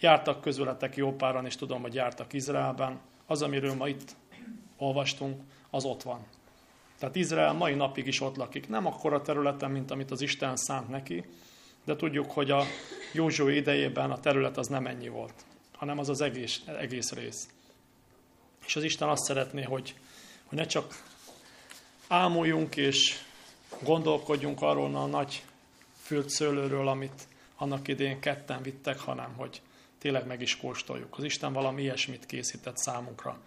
[0.00, 4.16] jártak közületek jó páran, és tudom, hogy jártak Izraelben, az, amiről ma itt
[4.76, 5.40] olvastunk,
[5.70, 6.26] az ott van.
[6.98, 8.68] Tehát Izrael mai napig is ott lakik.
[8.68, 11.24] Nem akkora területen, mint amit az Isten szánt neki,
[11.84, 12.62] de tudjuk, hogy a
[13.16, 15.44] Józsó idejében a terület az nem ennyi volt,
[15.76, 17.48] hanem az az egész, egész rész.
[18.66, 19.94] És az Isten azt szeretné, hogy,
[20.44, 21.02] hogy ne csak
[22.08, 23.18] ámuljunk és
[23.82, 25.42] gondolkodjunk arról a nagy
[26.02, 29.60] fült szőlőről, amit annak idén ketten vittek, hanem hogy
[29.98, 31.18] tényleg meg is kóstoljuk.
[31.18, 33.38] Az Isten valami ilyesmit készített számunkra.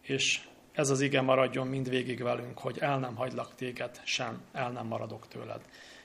[0.00, 0.40] És
[0.72, 5.28] ez az ige maradjon mindvégig velünk, hogy el nem hagylak téged, sem el nem maradok
[5.28, 5.60] tőled.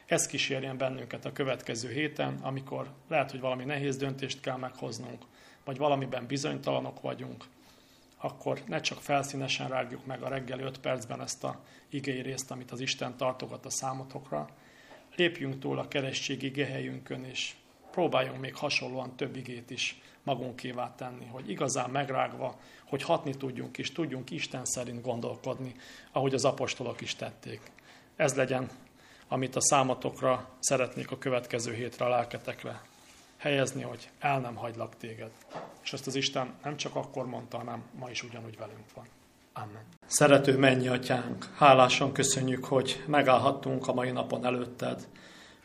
[0.05, 5.26] Ez kísérjen bennünket a következő héten, amikor lehet, hogy valami nehéz döntést kell meghoznunk,
[5.65, 7.45] vagy valamiben bizonytalanok vagyunk,
[8.18, 12.72] akkor ne csak felszínesen rágjuk meg a reggeli öt percben ezt a igei részt, amit
[12.72, 14.49] az Isten tartogat a számotokra,
[15.15, 17.55] lépjünk túl a keresztségi gehelyünkön, és
[17.97, 23.91] próbáljunk még hasonlóan több igét is magunkévá tenni, hogy igazán megrágva, hogy hatni tudjunk, és
[23.91, 25.75] tudjunk Isten szerint gondolkodni,
[26.11, 27.61] ahogy az apostolok is tették.
[28.15, 28.69] Ez legyen,
[29.27, 32.81] amit a számotokra szeretnék a következő hétre a lelketekre
[33.37, 35.31] helyezni, hogy el nem hagylak téged.
[35.83, 39.05] És ezt az Isten nem csak akkor mondta, hanem ma is ugyanúgy velünk van.
[39.53, 39.83] Amen.
[40.05, 45.07] Szerető mennyi atyánk, hálásan köszönjük, hogy megállhattunk a mai napon előtted.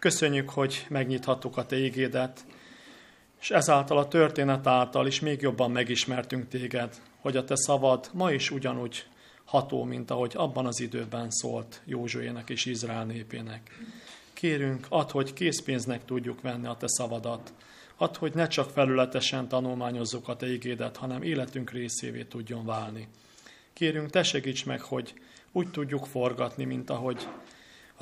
[0.03, 2.45] Köszönjük, hogy megnyithattuk a te ígédet,
[3.41, 8.33] és ezáltal a történet által is még jobban megismertünk téged, hogy a te szavad ma
[8.33, 9.07] is ugyanúgy
[9.45, 13.79] ható, mint ahogy abban az időben szólt Józsuének és Izrael népének.
[14.33, 17.53] Kérünk, add, hogy készpénznek tudjuk venni a te szavadat,
[17.97, 23.09] add, hogy ne csak felületesen tanulmányozzuk a te ígédet, hanem életünk részévé tudjon válni.
[23.73, 25.15] Kérünk, te segíts meg, hogy
[25.53, 27.27] úgy tudjuk forgatni, mint ahogy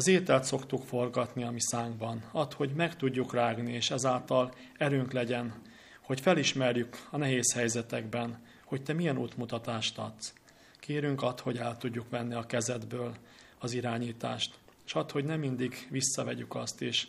[0.01, 2.23] az ételt szoktuk forgatni a mi szánkban.
[2.33, 5.55] Add, hogy meg tudjuk rágni, és ezáltal erőnk legyen,
[6.01, 10.35] hogy felismerjük a nehéz helyzetekben, hogy te milyen útmutatást adsz.
[10.79, 13.15] Kérünk, add, hogy el tudjuk venni a kezedből
[13.59, 14.55] az irányítást,
[14.87, 17.07] és add, hogy nem mindig visszavegyük azt, és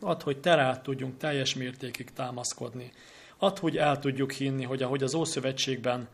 [0.00, 2.92] add, hogy te rá tudjunk teljes mértékig támaszkodni.
[3.38, 6.08] Add, hogy el tudjuk hinni, hogy ahogy az Ószövetségben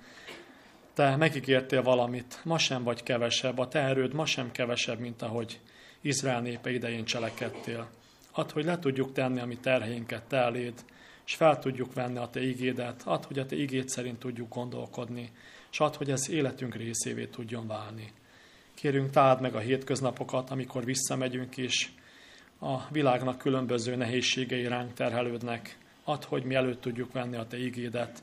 [0.94, 5.60] te megígértél valamit, ma sem vagy kevesebb, a te erőd ma sem kevesebb, mint ahogy
[6.02, 7.90] Izrael népe idején cselekedtél.
[8.30, 10.84] Add, hogy le tudjuk tenni a mi terheinket te eléd,
[11.26, 15.30] és fel tudjuk venni a te ígédet, add, hogy a te ígét szerint tudjuk gondolkodni,
[15.70, 18.12] és add, hogy ez életünk részévé tudjon válni.
[18.74, 21.88] Kérünk, táld meg a hétköznapokat, amikor visszamegyünk, és
[22.58, 25.78] a világnak különböző nehézségei ránk terhelődnek.
[26.04, 28.22] Add, hogy mi előtt tudjuk venni a te ígédet,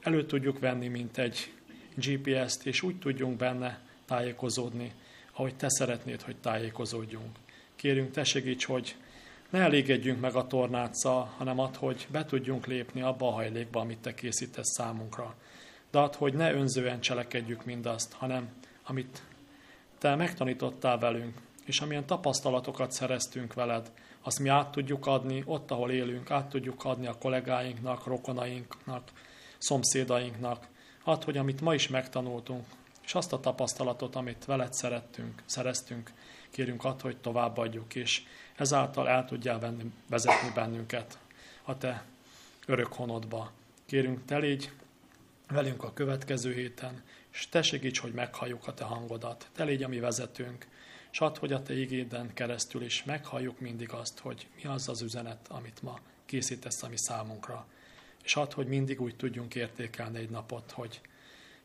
[0.00, 1.52] előtt tudjuk venni, mint egy
[1.94, 4.92] GPS-t, és úgy tudjunk benne tájékozódni,
[5.32, 7.36] ahogy te szeretnéd, hogy tájékozódjunk.
[7.76, 8.96] Kérünk, te segíts, hogy
[9.50, 13.98] ne elégedjünk meg a tornáccal, hanem ad, hogy be tudjunk lépni abba a hajlékba, amit
[13.98, 15.34] te készítesz számunkra.
[15.90, 18.48] De ad, hogy ne önzően cselekedjük mindazt, hanem
[18.84, 19.22] amit
[19.98, 25.90] te megtanítottál velünk, és amilyen tapasztalatokat szereztünk veled, azt mi át tudjuk adni ott, ahol
[25.90, 29.10] élünk, át tudjuk adni a kollégáinknak, rokonainknak,
[29.58, 30.68] szomszédainknak,
[31.04, 32.66] Add, hogy amit ma is megtanultunk,
[33.10, 36.12] és azt a tapasztalatot, amit veled szerettünk, szereztünk,
[36.50, 38.22] kérünk add, hogy továbbadjuk, és
[38.56, 41.18] ezáltal el tudjál venni, vezetni bennünket
[41.62, 42.04] a te
[42.66, 43.52] örök honodba.
[43.86, 44.72] Kérünk, te légy
[45.48, 47.02] velünk a következő héten,
[47.32, 49.48] és te segíts, hogy meghalljuk a te hangodat.
[49.52, 50.66] Te légy a mi vezetőnk,
[51.12, 55.02] és add, hogy a te igéden keresztül is meghalljuk mindig azt, hogy mi az az
[55.02, 57.66] üzenet, amit ma készítesz a mi számunkra
[58.22, 61.00] és add, hogy mindig úgy tudjunk értékelni egy napot, hogy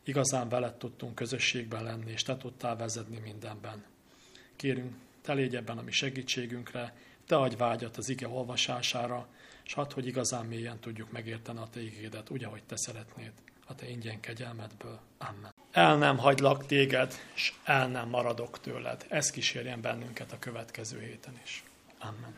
[0.06, 3.84] igazán veled tudtunk közösségben lenni, és te tudtál vezetni mindenben.
[4.56, 6.94] Kérünk, te légy ebben a mi segítségünkre,
[7.26, 9.26] te adj vágyat az ige olvasására,
[9.64, 13.32] és add, hogy igazán mélyen tudjuk megérteni a te igédet, úgy, ahogy te szeretnéd,
[13.66, 15.00] a te ingyen kegyelmedből.
[15.18, 15.54] Amen.
[15.70, 19.06] El nem hagylak téged, és el nem maradok tőled.
[19.08, 21.64] Ez kísérjen bennünket a következő héten is.
[21.98, 22.34] Amen.